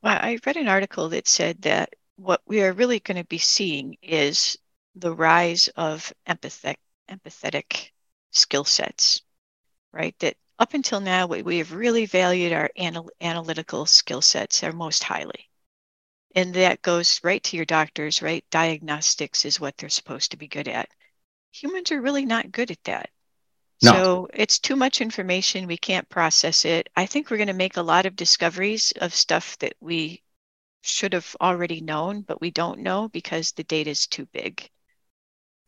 Well, 0.03 0.17
I 0.19 0.39
read 0.47 0.57
an 0.57 0.67
article 0.67 1.11
that 1.11 1.29
said 1.29 1.61
that 1.61 1.91
what 2.17 2.41
we 2.47 2.63
are 2.63 2.73
really 2.73 3.01
going 3.01 3.19
to 3.19 3.27
be 3.27 3.37
seeing 3.37 3.99
is 4.01 4.57
the 4.95 5.15
rise 5.15 5.69
of 5.77 6.11
empathetic 6.27 6.77
empathetic 7.11 7.91
skill 8.31 8.65
sets, 8.65 9.21
right? 9.93 10.19
That 10.21 10.39
up 10.59 10.73
until 10.73 11.01
now, 11.01 11.27
we, 11.27 11.43
we 11.43 11.59
have 11.59 11.73
really 11.73 12.07
valued 12.07 12.55
our 12.55 12.71
anal- 12.77 13.11
analytical 13.21 13.85
skill 13.85 14.23
sets 14.23 14.63
our 14.63 14.73
most 14.73 15.03
highly. 15.03 15.51
And 16.35 16.55
that 16.55 16.81
goes 16.81 17.21
right 17.23 17.43
to 17.45 17.57
your 17.57 17.67
doctors, 17.67 18.23
right? 18.23 18.43
Diagnostics 18.51 19.45
is 19.45 19.61
what 19.61 19.77
they're 19.77 19.91
supposed 19.91 20.31
to 20.31 20.39
be 20.39 20.49
good 20.49 20.67
at 20.67 20.89
humans 21.55 21.93
are 21.93 22.01
really 22.01 22.27
not 22.27 22.53
good 22.53 22.71
at 22.71 22.83
that. 22.85 23.11
No. 23.83 23.93
So 23.93 24.29
it's 24.35 24.59
too 24.59 24.77
much 24.77 25.01
information. 25.01 25.67
We 25.67 25.77
can't 25.77 26.09
process 26.09 26.65
it. 26.65 26.89
I 26.97 27.07
think 27.07 27.31
we're 27.31 27.37
going 27.37 27.49
to 27.49 27.55
make 27.55 27.77
a 27.77 27.83
lot 27.83 28.07
of 28.07 28.17
discoveries 28.17 28.93
of 28.97 29.15
stuff 29.15 29.59
that 29.59 29.75
we 29.81 30.23
should 30.83 31.13
have 31.13 31.37
already 31.41 31.81
known, 31.81 32.23
but 32.23 32.41
we 32.41 32.51
don't 32.51 32.81
know 32.81 33.09
because 33.09 33.53
the 33.53 33.65
data 33.65 33.91
is 33.91 34.07
too 34.07 34.27
big. 34.33 34.69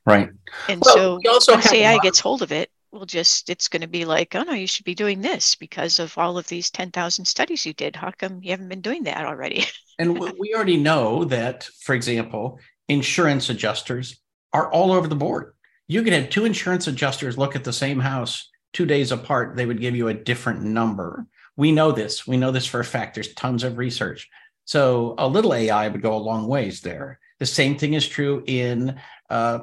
Right. 0.05 0.31
And 0.69 0.83
well, 0.85 1.21
so 1.25 1.49
once 1.49 1.73
AI 1.73 1.99
gets 1.99 2.21
hold 2.21 2.43
of 2.43 2.53
it, 2.53 2.71
we'll 2.93 3.07
just 3.07 3.51
it's 3.51 3.69
going 3.69 3.83
to 3.83 3.89
be 3.89 4.05
like 4.05 4.35
oh 4.35 4.43
no 4.43 4.53
you 4.53 4.67
should 4.67 4.85
be 4.85 4.95
doing 4.95 5.21
this 5.21 5.55
because 5.55 5.99
of 5.99 6.17
all 6.17 6.39
of 6.39 6.47
these 6.47 6.71
10,000 6.71 7.25
studies 7.25 7.67
you 7.67 7.75
did 7.75 7.97
how 7.97 8.11
come 8.11 8.41
you 8.43 8.51
haven't 8.51 8.69
been 8.69 8.81
doing 8.81 9.03
that 9.05 9.27
already 9.27 9.65
and 9.99 10.19
we 10.39 10.55
already 10.55 10.77
know 10.77 11.25
that 11.25 11.65
for 11.81 11.95
example 11.95 12.59
insurance 12.89 13.51
adjusters 13.51 14.21
are 14.53 14.71
all 14.71 14.93
over 14.93 15.09
the 15.09 15.17
board 15.17 15.53
you 15.89 16.03
could 16.03 16.13
have 16.13 16.31
two 16.31 16.45
insurance 16.45 16.87
adjusters 16.87 17.39
look 17.39 17.57
at 17.57 17.65
the 17.65 17.73
same 17.73 18.01
house 18.01 18.51
two 18.73 18.87
days 18.87 19.13
apart. 19.13 19.57
They 19.57 19.67
would 19.67 19.81
give 19.81 19.97
you 19.97 20.09
a 20.09 20.15
different 20.15 20.63
number. 20.63 21.27
We 21.57 21.73
know 21.73 21.93
this. 21.93 22.27
We 22.27 22.37
know 22.37 22.51
this 22.51 22.67
for 22.67 22.81
a 22.81 22.85
fact. 22.85 23.15
There's 23.15 23.33
tons 23.35 23.65
of 23.65 23.79
research. 23.79 24.29
So 24.65 25.15
a 25.17 25.29
little 25.29 25.55
ai 25.55 25.89
would 25.89 26.03
go 26.03 26.15
a 26.15 26.19
long 26.19 26.47
ways 26.49 26.81
there. 26.81 27.21
The 27.39 27.47
same 27.47 27.79
thing 27.79 27.95
is 27.95 28.07
true 28.07 28.43
in 28.47 29.01
uh, 29.31 29.61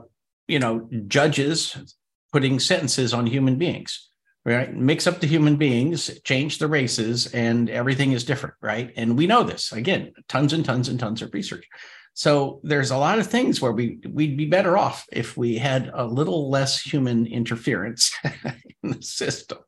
you 0.48 0.60
know 0.60 0.90
judges 1.08 1.96
putting 2.32 2.60
sentences 2.60 3.14
on 3.14 3.26
human 3.26 3.58
beings 3.58 4.10
right? 4.46 4.76
Mix 4.76 5.08
up 5.08 5.22
the 5.22 5.28
human 5.28 5.56
beings 5.56 6.20
change 6.26 6.58
the 6.58 6.68
races 6.68 7.34
and 7.34 7.70
everything 7.70 8.12
is 8.12 8.26
different 8.26 8.56
right? 8.62 8.92
And 8.98 9.18
we 9.18 9.28
know 9.28 9.44
this. 9.44 9.72
Again 9.72 10.14
tons 10.28 10.54
and 10.54 10.66
tons 10.66 10.90
and 10.90 11.00
tons 11.00 11.22
of 11.22 11.34
research 11.34 11.66
so 12.14 12.60
there's 12.64 12.92
a 12.92 12.98
lot 12.98 13.20
of 13.20 13.28
things 13.28 13.62
where 13.62 13.72
we 13.72 14.00
we'd 14.10 14.38
be 14.38 14.46
better 14.46 14.78
off 14.78 15.06
if 15.12 15.36
we 15.36 15.58
had 15.58 15.90
a 15.94 16.06
little 16.06 16.50
less 16.50 16.80
human 16.80 17.26
interference 17.26 18.12
in 18.84 18.92
the 18.92 19.02
system. 19.02 19.60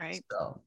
Right. 0.00 0.24
So, 0.30 0.60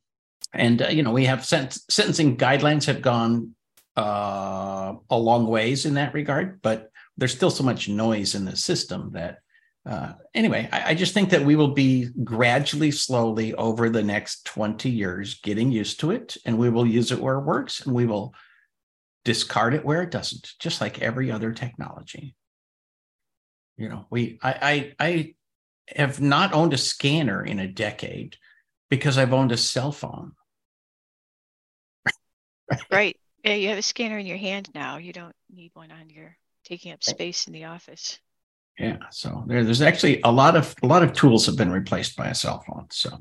and 0.54 0.82
uh, 0.82 0.88
you 0.88 1.04
know 1.04 1.12
we 1.12 1.26
have 1.26 1.46
sent, 1.46 1.78
sentencing 1.90 2.38
guidelines 2.38 2.86
have 2.86 3.02
gone 3.02 3.56
uh, 3.98 4.94
a 5.10 5.18
long 5.18 5.48
ways 5.48 5.86
in 5.86 5.94
that 5.96 6.16
regard 6.16 6.60
but 6.64 6.90
there's 7.18 7.34
still 7.34 7.52
so 7.52 7.64
much 7.64 7.90
noise 7.90 8.34
in 8.36 8.46
the 8.46 8.56
system 8.56 9.12
that 9.14 9.38
uh, 9.86 10.14
anyway, 10.34 10.70
I, 10.72 10.92
I, 10.92 10.96
just 10.96 11.14
think 11.14 11.30
that 11.32 11.44
we 11.44 11.58
will 11.58 11.74
be 11.74 12.08
gradually, 12.24 12.90
slowly 12.90 13.54
over 13.56 13.90
the 13.90 14.02
next 14.02 14.46
20 14.46 14.90
years 14.90 15.42
getting 15.42 15.74
used 15.74 16.00
to 16.00 16.12
it, 16.12 16.38
and 16.46 16.58
we 16.58 16.70
will 16.70 16.88
use 16.88 17.12
it 17.12 17.20
where 17.20 17.36
it 17.36 17.44
works, 17.44 17.86
and 17.86 17.94
we 17.94 18.06
will 18.06 18.34
discard 19.24 19.74
it 19.74 19.86
where 19.86 20.02
it 20.02 20.12
doesn't, 20.12 20.54
just 20.60 20.82
like 20.82 21.02
every 21.02 21.32
other 21.32 21.52
technology. 21.52 22.36
You 23.78 23.90
know, 23.90 24.06
we 24.10 24.40
I 24.42 24.94
I, 25.00 25.06
I 25.08 25.36
have 25.96 26.22
not 26.22 26.54
owned 26.54 26.74
a 26.74 26.78
scanner 26.78 27.44
in 27.44 27.60
a 27.60 27.68
decade 27.68 28.38
because 28.90 29.18
I've 29.18 29.34
owned 29.34 29.52
a 29.52 29.58
cell 29.58 29.92
phone. 29.92 30.34
right. 32.92 33.18
Yeah, 33.44 33.56
you 33.56 33.70
have 33.70 33.78
a 33.78 33.84
scanner 33.84 34.18
in 34.18 34.26
your 34.26 34.38
hand 34.38 34.70
now. 34.74 34.98
You 34.98 35.12
don't 35.12 35.36
need 35.52 35.72
one 35.74 35.92
on 35.92 36.10
your 36.10 36.38
taking 36.64 36.94
up 36.94 37.04
space 37.04 37.48
in 37.48 37.54
the 37.54 37.66
office. 37.66 38.20
Yeah, 38.80 38.98
so 39.12 39.44
there, 39.48 39.64
there's 39.64 39.82
actually 39.82 40.22
a 40.24 40.32
lot 40.32 40.56
of 40.56 40.74
a 40.82 40.88
lot 40.88 41.04
of 41.04 41.14
tools 41.14 41.46
have 41.46 41.58
been 41.58 41.72
replaced 41.72 42.16
by 42.16 42.28
a 42.28 42.36
cell 42.36 42.64
phone. 42.66 42.88
So 42.90 43.18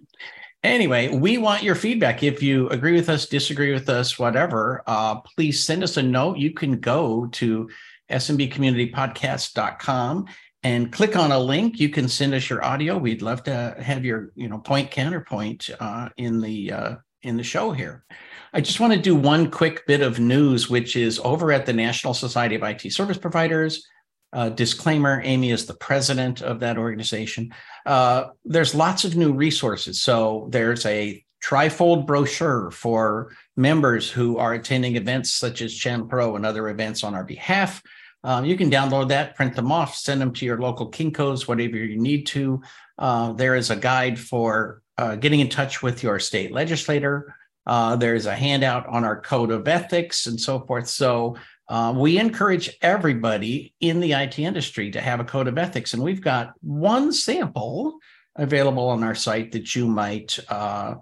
anyway, 0.63 1.09
we 1.09 1.39
want 1.39 1.63
your 1.63 1.75
feedback. 1.75 2.23
If 2.23 2.43
you 2.43 2.69
agree 2.69 2.95
with 2.95 3.09
us, 3.09 3.25
disagree 3.27 3.73
with 3.73 3.89
us, 3.89 4.19
whatever, 4.19 4.83
uh, 4.87 5.21
please 5.21 5.65
send 5.65 5.83
us 5.83 5.97
a 5.97 6.03
note. 6.03 6.37
You 6.39 6.53
can 6.53 6.81
go 6.81 7.29
to 7.33 7.71
smbcommunitypodcast.com 8.11 10.27
and 10.65 10.93
click 10.93 11.17
on 11.17 11.33
a 11.33 11.39
link. 11.39 11.81
You 11.81 11.89
can 11.89 12.09
send 12.09 12.35
us 12.35 12.49
your 12.49 12.65
audio. 12.65 12.97
We'd 12.97 13.23
love 13.23 13.43
to 13.45 13.77
have 13.81 14.05
your 14.05 14.33
you 14.35 14.49
know 14.49 14.59
point 14.59 14.91
counterpoint 14.91 15.71
uh, 15.81 16.09
in 16.17 16.41
the 16.41 16.73
uh, 16.73 16.95
in 17.23 17.37
the 17.37 17.43
show 17.43 17.73
here. 17.73 18.05
I 18.53 18.61
just 18.61 18.81
want 18.81 18.93
to 18.93 19.01
do 19.01 19.17
one 19.17 19.51
quick 19.51 19.87
bit 19.87 20.03
of 20.03 20.21
news, 20.21 20.69
which 20.69 20.97
is 20.97 21.19
over 21.21 21.53
at 21.53 21.67
the 21.67 21.73
National 21.73 22.15
Society 22.15 22.55
of 22.55 22.63
IT 22.63 22.93
Service 22.93 23.19
Providers. 23.19 23.87
Uh, 24.33 24.49
disclaimer 24.49 25.21
Amy 25.25 25.51
is 25.51 25.67
the 25.67 25.75
president 25.75 26.41
of 26.43 26.61
that 26.61 26.79
organization. 26.79 27.53
Uh, 27.85 28.27
there's 28.45 28.75
lots 28.75 29.05
of 29.05 29.17
new 29.17 29.33
resources. 29.33 30.01
So 30.01 30.49
there's 30.51 30.87
a 30.87 31.23
trifold 31.45 32.07
brochure 32.07 32.71
for 32.71 33.35
members 33.57 34.11
who 34.11 34.39
are 34.39 34.55
attending 34.55 34.97
events 34.97 35.35
such 35.35 35.61
as 35.61 35.75
Channel 35.75 36.07
Pro 36.07 36.37
and 36.37 36.47
other 36.47 36.69
events 36.69 37.05
on 37.05 37.15
our 37.15 37.25
behalf. 37.25 37.83
Um, 38.25 38.45
you 38.45 38.57
can 38.57 38.71
download 38.71 39.09
that, 39.09 39.35
print 39.35 39.57
them 39.57 39.73
off, 39.73 39.97
send 39.97 40.21
them 40.21 40.33
to 40.35 40.47
your 40.47 40.61
local 40.61 40.91
Kinkos, 40.91 41.49
whatever 41.49 41.77
you 41.77 41.99
need 41.99 42.27
to. 42.29 42.63
Uh, 42.97 43.33
there 43.33 43.57
is 43.57 43.71
a 43.71 43.77
guide 43.77 44.19
for 44.19 44.83
uh, 44.97 45.17
getting 45.17 45.41
in 45.41 45.49
touch 45.49 45.83
with 45.83 46.03
your 46.03 46.21
state 46.21 46.53
legislator. 46.53 47.35
Uh, 47.67 47.97
there's 47.97 48.27
a 48.27 48.35
handout 48.35 48.87
on 48.87 49.05
our 49.05 49.21
code 49.21 49.51
of 49.51 49.67
ethics 49.67 50.27
and 50.27 50.41
so 50.41 50.61
forth. 50.61 50.89
So 50.89 51.37
uh, 51.73 51.91
we 51.97 52.19
encourage 52.19 52.69
everybody 52.83 53.73
in 53.81 53.99
the 54.01 54.13
IT 54.13 54.39
industry 54.39 54.91
to 54.91 55.01
have 55.01 55.21
a 55.21 55.25
code 55.25 55.49
of 55.49 55.57
ethics, 55.57 55.95
and 55.95 56.03
we've 56.03 56.21
got 56.21 56.53
one 56.61 57.11
sample 57.15 57.97
available 58.37 58.91
on 58.91 59.03
our 59.03 59.15
site 59.15 59.53
that 59.53 59.75
you 59.75 59.87
might 59.87 60.39
uh, 60.51 60.97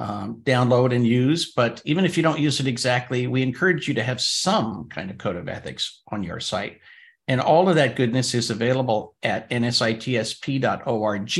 um, 0.00 0.40
download 0.42 0.92
and 0.92 1.06
use. 1.06 1.52
But 1.52 1.80
even 1.84 2.04
if 2.04 2.16
you 2.16 2.24
don't 2.24 2.40
use 2.40 2.58
it 2.58 2.66
exactly, 2.66 3.28
we 3.28 3.42
encourage 3.42 3.86
you 3.86 3.94
to 3.94 4.02
have 4.02 4.20
some 4.20 4.88
kind 4.88 5.08
of 5.08 5.18
code 5.18 5.36
of 5.36 5.48
ethics 5.48 6.02
on 6.08 6.24
your 6.24 6.40
site. 6.40 6.80
And 7.28 7.40
all 7.40 7.68
of 7.68 7.76
that 7.76 7.94
goodness 7.94 8.34
is 8.34 8.50
available 8.50 9.14
at 9.22 9.48
nsitsp.org. 9.50 11.38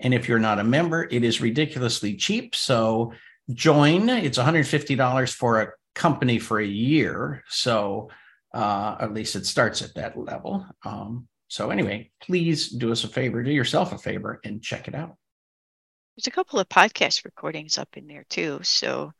And 0.00 0.14
if 0.14 0.26
you're 0.26 0.38
not 0.38 0.58
a 0.58 0.64
member, 0.64 1.06
it 1.10 1.22
is 1.22 1.42
ridiculously 1.42 2.16
cheap. 2.16 2.54
So 2.54 3.12
join. 3.52 4.08
It's 4.08 4.38
$150 4.38 5.34
for 5.34 5.60
a 5.60 5.68
company 5.96 6.38
for 6.38 6.60
a 6.60 6.66
year. 6.66 7.42
So 7.48 8.10
uh, 8.54 8.96
at 9.00 9.12
least 9.12 9.34
it 9.34 9.46
starts 9.46 9.82
at 9.82 9.94
that 9.94 10.16
level. 10.16 10.64
Um, 10.84 11.26
so 11.48 11.70
anyway, 11.70 12.10
please 12.20 12.68
do 12.68 12.92
us 12.92 13.02
a 13.02 13.08
favor, 13.08 13.42
do 13.42 13.50
yourself 13.50 13.92
a 13.92 13.98
favor, 13.98 14.40
and 14.44 14.62
check 14.62 14.86
it 14.86 14.94
out. 14.94 15.16
There's 16.16 16.28
a 16.28 16.30
couple 16.30 16.60
of 16.60 16.68
podcast 16.68 17.24
recordings 17.24 17.78
up 17.78 17.88
in 17.96 18.06
there 18.06 18.24
too. 18.28 18.60
So, 18.62 19.12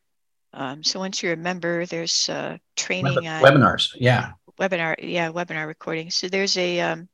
um, 0.52 0.84
so 0.84 1.00
once 1.00 1.22
you're 1.22 1.34
a 1.34 1.36
member, 1.36 1.86
there's 1.86 2.28
uh, 2.28 2.58
training 2.76 3.16
Web- 3.16 3.42
webinars. 3.42 3.90
Yeah, 3.98 4.32
webinar. 4.58 4.96
Yeah, 4.98 5.30
webinar 5.30 5.66
recordings. 5.66 6.14
So 6.14 6.28
there's 6.28 6.56
a 6.56 6.80
um, 6.80 7.08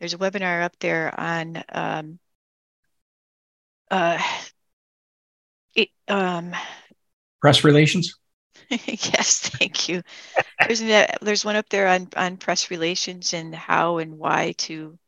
there's 0.00 0.14
a 0.14 0.18
webinar 0.18 0.64
up 0.64 0.76
there 0.80 1.14
on 1.18 1.62
um, 1.70 2.18
uh, 3.90 4.18
it, 5.76 5.90
um, 6.08 6.52
press 7.40 7.62
relations. 7.62 8.18
yes, 8.86 9.38
thank 9.40 9.88
you. 9.88 10.02
There's 10.66 10.80
there's 11.22 11.44
one 11.44 11.56
up 11.56 11.68
there 11.70 11.88
on 11.88 12.08
on 12.16 12.36
press 12.36 12.70
relations 12.70 13.32
and 13.34 13.54
how 13.54 13.98
and 13.98 14.18
why 14.18 14.52
to 14.58 14.98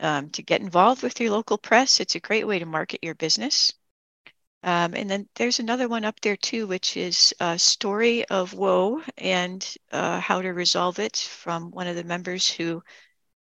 um, 0.00 0.30
to 0.30 0.42
get 0.42 0.60
involved 0.62 1.02
with 1.02 1.20
your 1.20 1.30
local 1.30 1.58
press. 1.58 2.00
It's 2.00 2.14
a 2.14 2.20
great 2.20 2.46
way 2.46 2.58
to 2.58 2.66
market 2.66 3.00
your 3.02 3.14
business. 3.14 3.72
Um, 4.62 4.94
and 4.94 5.08
then 5.08 5.28
there's 5.36 5.60
another 5.60 5.88
one 5.88 6.04
up 6.04 6.20
there 6.20 6.36
too, 6.36 6.66
which 6.66 6.96
is 6.96 7.34
a 7.40 7.58
story 7.58 8.24
of 8.26 8.54
woe 8.54 9.02
and 9.18 9.76
uh, 9.92 10.20
how 10.20 10.42
to 10.42 10.50
resolve 10.50 10.98
it 10.98 11.16
from 11.16 11.70
one 11.70 11.86
of 11.86 11.96
the 11.96 12.04
members 12.04 12.50
who 12.50 12.82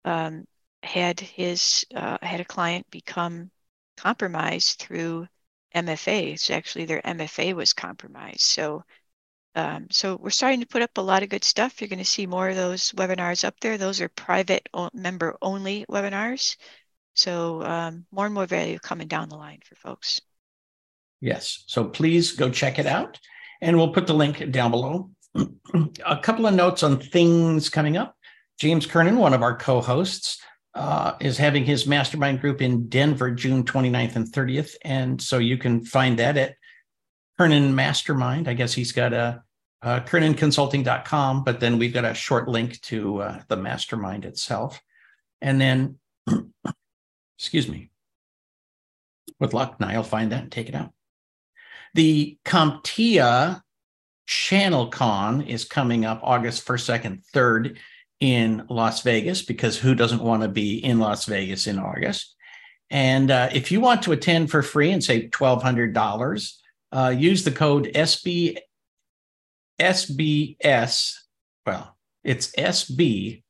um, 0.04 0.44
had 0.82 1.20
his 1.20 1.84
uh, 1.94 2.18
had 2.22 2.40
a 2.40 2.44
client 2.44 2.90
become 2.90 3.50
compromised 3.96 4.78
through 4.78 5.26
MFA. 5.74 6.32
It's 6.32 6.50
actually 6.50 6.86
their 6.86 7.02
MFA 7.02 7.52
was 7.54 7.72
compromised. 7.72 8.40
So 8.40 8.84
um, 9.54 9.88
so 9.90 10.16
we're 10.16 10.30
starting 10.30 10.60
to 10.60 10.66
put 10.66 10.82
up 10.82 10.96
a 10.96 11.02
lot 11.02 11.22
of 11.22 11.28
good 11.28 11.44
stuff. 11.44 11.80
You're 11.80 11.88
going 11.88 11.98
to 11.98 12.04
see 12.04 12.26
more 12.26 12.48
of 12.48 12.56
those 12.56 12.92
webinars 12.92 13.44
up 13.44 13.58
there. 13.60 13.76
Those 13.76 14.00
are 14.00 14.08
private 14.08 14.68
member 14.94 15.36
only 15.42 15.84
webinars. 15.90 16.56
So 17.14 17.62
um, 17.62 18.06
more 18.10 18.24
and 18.24 18.34
more 18.34 18.46
value 18.46 18.78
coming 18.78 19.08
down 19.08 19.28
the 19.28 19.36
line 19.36 19.60
for 19.64 19.74
folks. 19.74 20.20
Yes. 21.20 21.64
So 21.66 21.84
please 21.84 22.32
go 22.32 22.50
check 22.50 22.78
it 22.78 22.86
out. 22.86 23.18
And 23.60 23.76
we'll 23.76 23.92
put 23.92 24.06
the 24.06 24.14
link 24.14 24.50
down 24.50 24.70
below. 24.70 25.10
a 26.04 26.16
couple 26.18 26.46
of 26.46 26.54
notes 26.54 26.82
on 26.82 26.98
things 26.98 27.68
coming 27.68 27.96
up. 27.96 28.16
James 28.58 28.86
Kernan, 28.86 29.18
one 29.18 29.34
of 29.34 29.42
our 29.42 29.56
co 29.56 29.80
hosts, 29.80 30.40
uh, 30.74 31.12
is 31.20 31.36
having 31.36 31.64
his 31.64 31.86
mastermind 31.86 32.40
group 32.40 32.62
in 32.62 32.88
Denver, 32.88 33.30
June 33.30 33.64
29th 33.64 34.16
and 34.16 34.26
30th. 34.26 34.74
And 34.82 35.20
so 35.20 35.38
you 35.38 35.58
can 35.58 35.84
find 35.84 36.18
that 36.18 36.36
at 36.36 36.54
Kernan 37.42 37.74
Mastermind. 37.74 38.46
I 38.46 38.54
guess 38.54 38.72
he's 38.72 38.92
got 38.92 39.12
a 39.12 39.42
uh, 39.82 39.98
KernanConsulting.com, 40.06 41.42
but 41.42 41.58
then 41.58 41.76
we've 41.76 41.92
got 41.92 42.04
a 42.04 42.14
short 42.14 42.46
link 42.46 42.80
to 42.82 43.20
uh, 43.20 43.42
the 43.48 43.56
mastermind 43.56 44.24
itself. 44.24 44.80
And 45.40 45.60
then, 45.60 45.98
excuse 47.36 47.66
me, 47.66 47.90
with 49.40 49.54
luck, 49.54 49.74
I'll 49.80 50.04
find 50.04 50.30
that 50.30 50.44
and 50.44 50.52
take 50.52 50.68
it 50.68 50.76
out. 50.76 50.92
The 51.94 52.38
CompTIA 52.44 53.60
Channel 54.28 54.86
Con 54.86 55.42
is 55.42 55.64
coming 55.64 56.04
up 56.04 56.20
August 56.22 56.64
1st, 56.64 57.00
2nd, 57.02 57.22
3rd 57.34 57.76
in 58.20 58.66
Las 58.68 59.02
Vegas 59.02 59.42
because 59.42 59.76
who 59.76 59.96
doesn't 59.96 60.22
want 60.22 60.42
to 60.42 60.48
be 60.48 60.78
in 60.78 61.00
Las 61.00 61.24
Vegas 61.24 61.66
in 61.66 61.80
August? 61.80 62.36
And 62.88 63.32
uh, 63.32 63.48
if 63.52 63.72
you 63.72 63.80
want 63.80 64.02
to 64.02 64.12
attend 64.12 64.48
for 64.48 64.62
free 64.62 64.92
and 64.92 65.02
save 65.02 65.30
$1,200, 65.30 66.58
uh, 66.92 67.14
use 67.16 67.44
the 67.44 67.50
code 67.50 67.90
SB 67.94 68.58
SBS. 69.80 71.14
Well, 71.66 71.96
it's 72.22 72.52
SB 72.52 73.42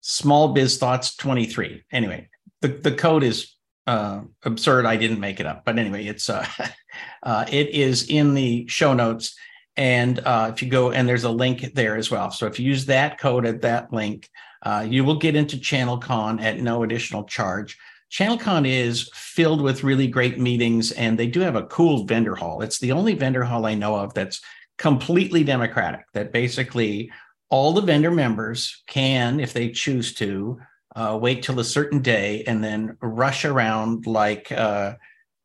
Small 0.00 0.48
Biz 0.48 0.78
Thoughts 0.78 1.16
23. 1.16 1.84
Anyway, 1.92 2.28
the, 2.60 2.68
the 2.68 2.92
code 2.92 3.24
is 3.24 3.54
uh, 3.86 4.20
absurd. 4.44 4.86
I 4.86 4.96
didn't 4.96 5.20
make 5.20 5.40
it 5.40 5.46
up, 5.46 5.64
but 5.64 5.78
anyway, 5.78 6.06
it's 6.06 6.30
uh, 6.30 6.46
uh, 7.22 7.44
it 7.50 7.70
is 7.70 8.08
in 8.08 8.34
the 8.34 8.66
show 8.68 8.94
notes, 8.94 9.36
and 9.76 10.20
uh, 10.20 10.50
if 10.52 10.62
you 10.62 10.68
go 10.68 10.92
and 10.92 11.08
there's 11.08 11.24
a 11.24 11.30
link 11.30 11.74
there 11.74 11.96
as 11.96 12.10
well. 12.10 12.30
So 12.30 12.46
if 12.46 12.58
you 12.58 12.66
use 12.66 12.86
that 12.86 13.18
code 13.18 13.46
at 13.46 13.62
that 13.62 13.92
link, 13.92 14.28
uh, 14.62 14.86
you 14.88 15.04
will 15.04 15.16
get 15.16 15.36
into 15.36 15.56
ChannelCon 15.56 16.40
at 16.42 16.60
no 16.60 16.82
additional 16.82 17.24
charge. 17.24 17.78
ChannelCon 18.10 18.66
is 18.66 19.10
filled 19.14 19.60
with 19.60 19.84
really 19.84 20.06
great 20.06 20.38
meetings, 20.38 20.92
and 20.92 21.18
they 21.18 21.26
do 21.26 21.40
have 21.40 21.56
a 21.56 21.66
cool 21.66 22.04
vendor 22.04 22.34
hall. 22.34 22.62
It's 22.62 22.78
the 22.78 22.92
only 22.92 23.14
vendor 23.14 23.44
hall 23.44 23.66
I 23.66 23.74
know 23.74 23.96
of 23.96 24.14
that's 24.14 24.40
completely 24.78 25.44
democratic. 25.44 26.06
That 26.14 26.32
basically 26.32 27.10
all 27.50 27.72
the 27.72 27.82
vendor 27.82 28.10
members 28.10 28.82
can, 28.86 29.40
if 29.40 29.52
they 29.52 29.70
choose 29.70 30.14
to, 30.14 30.58
uh, 30.96 31.18
wait 31.20 31.42
till 31.42 31.60
a 31.60 31.64
certain 31.64 32.00
day 32.00 32.42
and 32.46 32.62
then 32.62 32.96
rush 33.00 33.44
around 33.44 34.06
like 34.06 34.50
uh, 34.50 34.94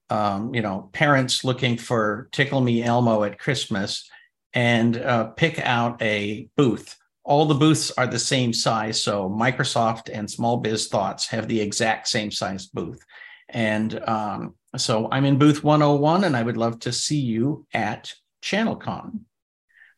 um, 0.10 0.54
you 0.54 0.62
know 0.62 0.90
parents 0.94 1.44
looking 1.44 1.78
for 1.78 2.28
tickle 2.32 2.62
me 2.62 2.84
elmo 2.84 3.24
at 3.24 3.40
christmas 3.40 4.10
and 4.54 4.98
uh, 4.98 5.26
pick 5.26 5.60
out 5.60 6.02
a 6.02 6.48
booth 6.56 6.98
all 7.24 7.46
the 7.46 7.56
booths 7.56 7.92
are 7.92 8.08
the 8.08 8.20
same 8.20 8.54
size 8.54 9.02
so 9.02 9.30
microsoft 9.30 10.10
and 10.12 10.30
small 10.30 10.58
biz 10.58 10.88
thoughts 10.88 11.28
have 11.28 11.48
the 11.48 11.60
exact 11.60 12.08
same 12.08 12.32
size 12.32 12.68
booth 12.68 13.04
and 13.50 14.02
um, 14.08 14.56
so 14.78 15.08
i'm 15.12 15.26
in 15.26 15.38
booth 15.38 15.64
101 15.64 16.24
and 16.24 16.36
i 16.36 16.44
would 16.44 16.58
love 16.58 16.80
to 16.80 16.92
see 16.92 17.20
you 17.20 17.66
at 17.74 18.12
channelcon 18.42 19.22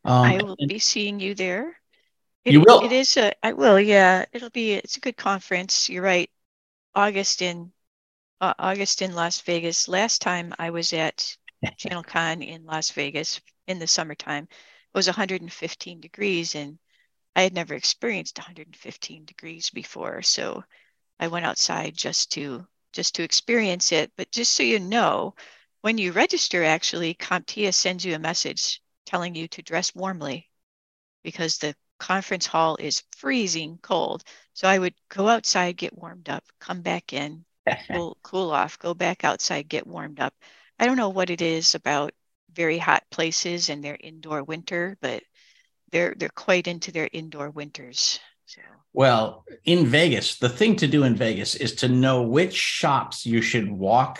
um, 0.06 0.24
I 0.24 0.38
will 0.38 0.56
be 0.56 0.78
seeing 0.78 1.20
you 1.20 1.34
there. 1.34 1.76
It, 2.46 2.54
You 2.54 2.62
will? 2.62 2.86
It 2.86 2.92
is 2.92 3.18
a, 3.18 3.34
I 3.42 3.54
will, 3.54 3.80
yeah. 3.80 4.26
It'll 4.32 4.52
be, 4.52 4.74
it's 4.74 4.98
a 4.98 5.00
good 5.00 5.18
conference. 5.18 5.90
You're 5.90 6.04
right. 6.04 6.30
August 6.94 7.42
in, 7.42 7.72
uh, 8.40 8.54
August 8.60 9.02
in 9.02 9.16
Las 9.16 9.42
Vegas. 9.42 9.88
Last 9.88 10.22
time 10.22 10.54
I 10.60 10.70
was 10.70 10.94
at 10.94 11.36
ChannelCon 11.80 12.48
in 12.48 12.66
Las 12.66 12.92
Vegas 12.92 13.42
in 13.68 13.80
the 13.80 13.88
summertime, 13.88 14.44
it 14.44 14.98
was 14.98 15.08
115 15.08 16.00
degrees 16.02 16.54
and 16.54 16.78
I 17.36 17.43
had 17.43 17.54
never 17.54 17.74
experienced 17.74 18.38
115 18.38 19.26
degrees 19.26 19.69
before. 19.69 20.21
So 20.21 20.63
I 21.19 21.28
went 21.28 21.45
outside 21.45 21.95
just 21.95 22.32
to, 22.34 22.67
just 22.93 23.15
to 23.15 23.24
experience 23.24 23.91
it. 23.91 24.12
But 24.17 24.32
just 24.32 24.54
so 24.54 24.63
you 24.63 24.80
know, 24.80 25.36
when 25.82 25.98
you 25.98 26.12
register, 26.12 26.63
actually, 26.63 27.13
CompTIA 27.15 27.74
sends 27.74 28.06
you 28.06 28.15
a 28.15 28.19
message 28.19 28.82
telling 29.06 29.36
you 29.36 29.48
to 29.50 29.62
dress 29.62 29.93
warmly 29.93 30.50
because 31.24 31.58
the 31.58 31.76
conference 32.00 32.45
hall 32.45 32.78
is 32.78 33.04
freezing 33.17 33.78
cold. 33.82 34.24
So 34.54 34.67
I 34.67 34.78
would 34.80 34.95
go 35.10 35.28
outside, 35.28 35.78
get 35.78 35.98
warmed 35.98 36.30
up, 36.30 36.43
come 36.60 36.82
back 36.82 37.13
in, 37.13 37.45
cool, 37.91 38.17
cool 38.24 38.52
off, 38.52 38.80
go 38.80 38.93
back 38.93 39.24
outside, 39.24 39.67
get 39.67 39.88
warmed 39.88 40.19
up. 40.19 40.34
I 40.80 40.86
don't 40.86 40.98
know 40.98 41.10
what 41.10 41.30
it 41.30 41.41
is 41.41 41.76
about 41.76 42.13
very 42.52 42.78
hot 42.78 43.04
places 43.12 43.69
and 43.69 43.84
their 43.84 43.98
indoor 44.00 44.43
winter, 44.43 44.98
but 45.02 45.24
they're 45.91 46.15
they're 46.17 46.30
quite 46.30 46.67
into 46.67 46.91
their 46.91 47.10
indoor 47.12 47.50
winters. 47.50 48.19
So 48.45 48.62
Well, 48.93 49.45
in 49.63 49.88
Vegas, 49.88 50.38
the 50.38 50.50
thing 50.50 50.76
to 50.78 50.88
do 50.88 51.04
in 51.04 51.15
Vegas 51.15 51.56
is 51.56 51.76
to 51.76 51.88
know 51.88 52.21
which 52.21 52.56
shops 52.56 53.26
you 53.26 53.41
should 53.41 53.71
walk 53.71 54.19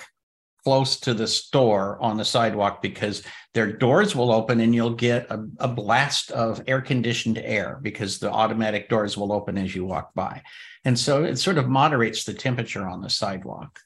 close 0.65 0.99
to 0.99 1.13
the 1.13 1.28
store 1.28 2.01
on 2.01 2.17
the 2.17 2.25
sidewalk 2.25 2.82
because 2.82 3.21
their 3.54 3.71
doors 3.71 4.15
will 4.15 4.32
open 4.32 4.60
and 4.60 4.73
you'll 4.73 4.95
get 4.95 5.30
a, 5.30 5.45
a 5.60 5.67
blast 5.67 6.32
of 6.32 6.60
air 6.65 6.82
conditioned 6.82 7.38
air 7.38 7.78
because 7.84 8.17
the 8.17 8.32
automatic 8.32 8.89
doors 8.89 9.15
will 9.15 9.32
open 9.32 9.60
as 9.60 9.75
you 9.75 9.86
walk 9.86 10.12
by. 10.15 10.41
And 10.84 10.97
so 10.97 11.23
it 11.23 11.38
sort 11.38 11.60
of 11.60 11.69
moderates 11.69 12.23
the 12.23 12.34
temperature 12.34 12.88
on 12.88 13.01
the 13.01 13.12
sidewalk. 13.12 13.80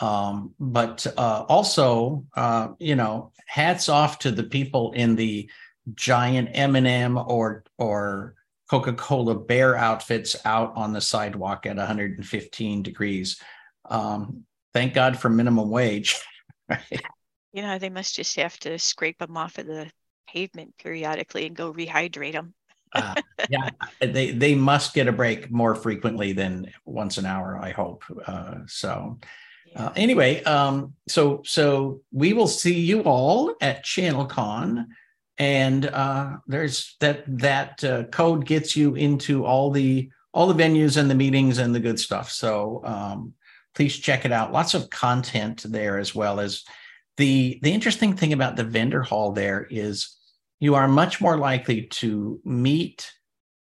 Um, 0.00 0.54
but 0.58 1.06
uh, 1.16 1.44
also, 1.48 2.24
uh, 2.36 2.68
you 2.80 2.96
know, 2.96 3.30
hats 3.46 3.88
off 3.88 4.18
to 4.20 4.32
the 4.32 4.42
people 4.42 4.90
in 4.92 5.14
the 5.14 5.48
giant 5.94 6.50
M&M 6.52 7.18
or 7.18 7.64
or 7.78 8.34
Coca-Cola 8.70 9.34
bear 9.34 9.76
outfits 9.76 10.36
out 10.44 10.72
on 10.74 10.92
the 10.92 11.00
sidewalk 11.00 11.66
at 11.66 11.76
115 11.76 12.82
degrees. 12.82 13.40
Um, 13.88 14.44
thank 14.72 14.94
God 14.94 15.18
for 15.18 15.28
minimum 15.28 15.70
wage. 15.70 16.18
Right? 16.68 16.80
you 17.52 17.62
know 17.62 17.78
they 17.78 17.90
must 17.90 18.14
just 18.14 18.36
have 18.36 18.58
to 18.60 18.78
scrape 18.78 19.18
them 19.18 19.36
off 19.36 19.58
of 19.58 19.66
the 19.66 19.90
pavement 20.28 20.74
periodically 20.78 21.46
and 21.46 21.56
go 21.56 21.72
rehydrate 21.72 22.32
them. 22.32 22.54
Uh, 22.94 23.14
yeah, 23.50 23.70
they 24.00 24.30
they 24.30 24.54
must 24.54 24.94
get 24.94 25.08
a 25.08 25.12
break 25.12 25.50
more 25.50 25.74
frequently 25.74 26.32
than 26.32 26.70
once 26.84 27.18
an 27.18 27.26
hour. 27.26 27.58
I 27.60 27.70
hope. 27.70 28.04
Uh, 28.26 28.60
so 28.66 29.18
uh, 29.76 29.90
anyway, 29.96 30.42
um, 30.44 30.94
so 31.08 31.42
so 31.44 32.00
we 32.12 32.32
will 32.32 32.46
see 32.46 32.78
you 32.78 33.02
all 33.02 33.54
at 33.60 33.84
ChannelCon, 33.84 34.86
and 35.38 35.86
uh, 35.86 36.36
there's 36.46 36.96
that 37.00 37.24
that 37.26 37.82
uh, 37.84 38.04
code 38.04 38.46
gets 38.46 38.76
you 38.76 38.94
into 38.94 39.44
all 39.44 39.70
the 39.70 40.10
all 40.32 40.52
the 40.52 40.62
venues 40.62 40.96
and 40.96 41.10
the 41.10 41.14
meetings 41.14 41.58
and 41.58 41.74
the 41.74 41.80
good 41.80 41.98
stuff. 41.98 42.30
So 42.30 42.82
um, 42.84 43.34
please 43.74 43.96
check 43.96 44.24
it 44.24 44.32
out. 44.32 44.52
Lots 44.52 44.74
of 44.74 44.90
content 44.90 45.64
there 45.68 45.98
as 45.98 46.14
well 46.14 46.40
as 46.40 46.64
the 47.16 47.58
the 47.62 47.72
interesting 47.72 48.16
thing 48.16 48.32
about 48.32 48.56
the 48.56 48.64
vendor 48.64 49.02
hall 49.02 49.32
there 49.32 49.66
is 49.70 50.16
you 50.60 50.74
are 50.74 50.88
much 50.88 51.20
more 51.20 51.36
likely 51.36 51.82
to 51.82 52.40
meet 52.44 53.10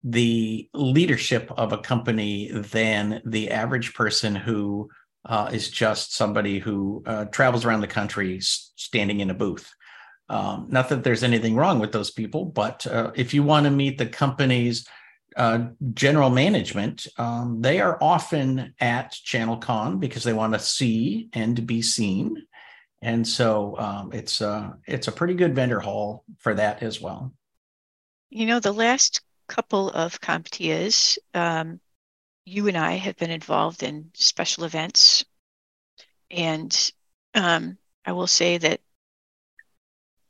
the 0.04 0.70
leadership 0.74 1.52
of 1.58 1.74
a 1.74 1.78
company 1.78 2.50
than 2.52 3.22
the 3.26 3.52
average 3.52 3.94
person 3.94 4.36
who 4.36 4.90
uh, 5.26 5.50
is 5.54 5.70
just 5.70 6.16
somebody 6.16 6.60
who 6.60 7.04
uh, 7.06 7.26
travels 7.26 7.66
around 7.66 7.82
the 7.82 7.88
country 7.88 8.40
standing 8.42 9.20
in 9.20 9.30
a 9.30 9.36
booth. 9.36 9.72
Um, 10.32 10.68
not 10.70 10.88
that 10.90 11.04
there's 11.04 11.24
anything 11.24 11.58
wrong 11.58 11.80
with 11.80 11.92
those 11.92 12.10
people, 12.10 12.46
but 12.46 12.88
uh, 12.88 13.12
if 13.16 13.34
you 13.34 13.44
want 13.44 13.66
to 13.66 13.70
meet 13.70 13.98
the 13.98 14.06
company's 14.06 14.88
uh, 15.36 15.66
general 15.94 16.30
management, 16.30 17.06
um, 17.18 17.62
they 17.62 17.82
are 17.82 17.98
often 18.02 18.74
at 18.80 19.12
ChannelCon 19.12 20.00
because 20.00 20.24
they 20.24 20.32
want 20.32 20.54
to 20.54 20.60
see 20.60 21.28
and 21.34 21.68
be 21.68 21.82
seen. 21.82 22.48
And 23.02 23.28
so 23.28 23.78
um, 23.78 24.12
it's 24.14 24.42
uh, 24.42 24.72
it's 24.88 25.10
a 25.10 25.12
pretty 25.12 25.34
good 25.34 25.54
vendor 25.54 25.82
hall 25.82 26.24
for 26.40 26.54
that 26.54 26.82
as 26.82 27.02
well. 27.02 27.34
You 28.30 28.46
know, 28.46 28.62
the 28.62 28.72
last 28.72 29.22
couple 29.50 29.90
of 29.90 30.22
CompTIAs, 30.22 31.18
um, 31.34 31.82
you 32.46 32.70
and 32.70 32.78
I 32.78 32.94
have 32.94 33.18
been 33.18 33.32
involved 33.32 33.84
in 33.84 34.12
special 34.14 34.64
events. 34.64 35.26
And 36.30 36.92
um, 37.34 37.78
I 38.06 38.14
will 38.14 38.28
say 38.28 38.58
that 38.58 38.80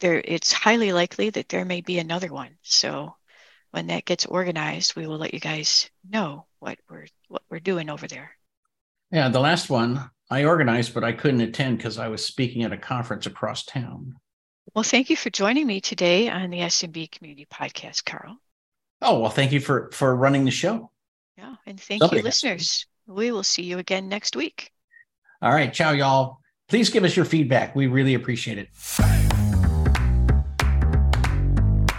there 0.01 0.21
it's 0.23 0.51
highly 0.51 0.91
likely 0.91 1.29
that 1.29 1.49
there 1.49 1.65
may 1.65 1.81
be 1.81 1.99
another 1.99 2.27
one. 2.27 2.57
So 2.63 3.15
when 3.71 3.87
that 3.87 4.05
gets 4.05 4.25
organized, 4.25 4.95
we 4.95 5.07
will 5.07 5.17
let 5.17 5.33
you 5.33 5.39
guys 5.39 5.89
know 6.07 6.45
what 6.59 6.77
we're 6.89 7.07
what 7.29 7.43
we're 7.49 7.59
doing 7.59 7.89
over 7.89 8.07
there. 8.07 8.31
Yeah, 9.11 9.29
the 9.29 9.39
last 9.39 9.69
one 9.69 10.09
I 10.29 10.45
organized, 10.45 10.93
but 10.93 11.03
I 11.03 11.13
couldn't 11.13 11.41
attend 11.41 11.77
because 11.77 11.97
I 11.97 12.07
was 12.07 12.25
speaking 12.25 12.63
at 12.63 12.73
a 12.73 12.77
conference 12.77 13.25
across 13.25 13.63
town. 13.65 14.15
Well, 14.73 14.83
thank 14.83 15.09
you 15.09 15.17
for 15.17 15.29
joining 15.29 15.67
me 15.67 15.81
today 15.81 16.29
on 16.29 16.49
the 16.49 16.59
SMB 16.59 17.11
Community 17.11 17.47
Podcast, 17.51 18.05
Karl. 18.05 18.37
Oh 19.01 19.19
well, 19.19 19.31
thank 19.31 19.51
you 19.51 19.59
for 19.59 19.89
for 19.91 20.15
running 20.15 20.45
the 20.45 20.51
show. 20.51 20.91
Yeah, 21.37 21.55
and 21.65 21.79
thank 21.79 22.01
Somebody 22.01 22.21
you, 22.21 22.25
has 22.25 22.41
to. 22.41 22.47
listeners. 22.47 22.85
We 23.07 23.31
will 23.31 23.43
see 23.43 23.63
you 23.63 23.79
again 23.79 24.09
next 24.09 24.35
week. 24.35 24.71
All 25.41 25.51
right, 25.51 25.73
ciao, 25.73 25.91
y'all. 25.91 26.39
Please 26.69 26.89
give 26.89 27.03
us 27.03 27.15
your 27.15 27.25
feedback. 27.25 27.75
We 27.75 27.87
really 27.87 28.13
appreciate 28.13 28.57
it. 28.57 29.30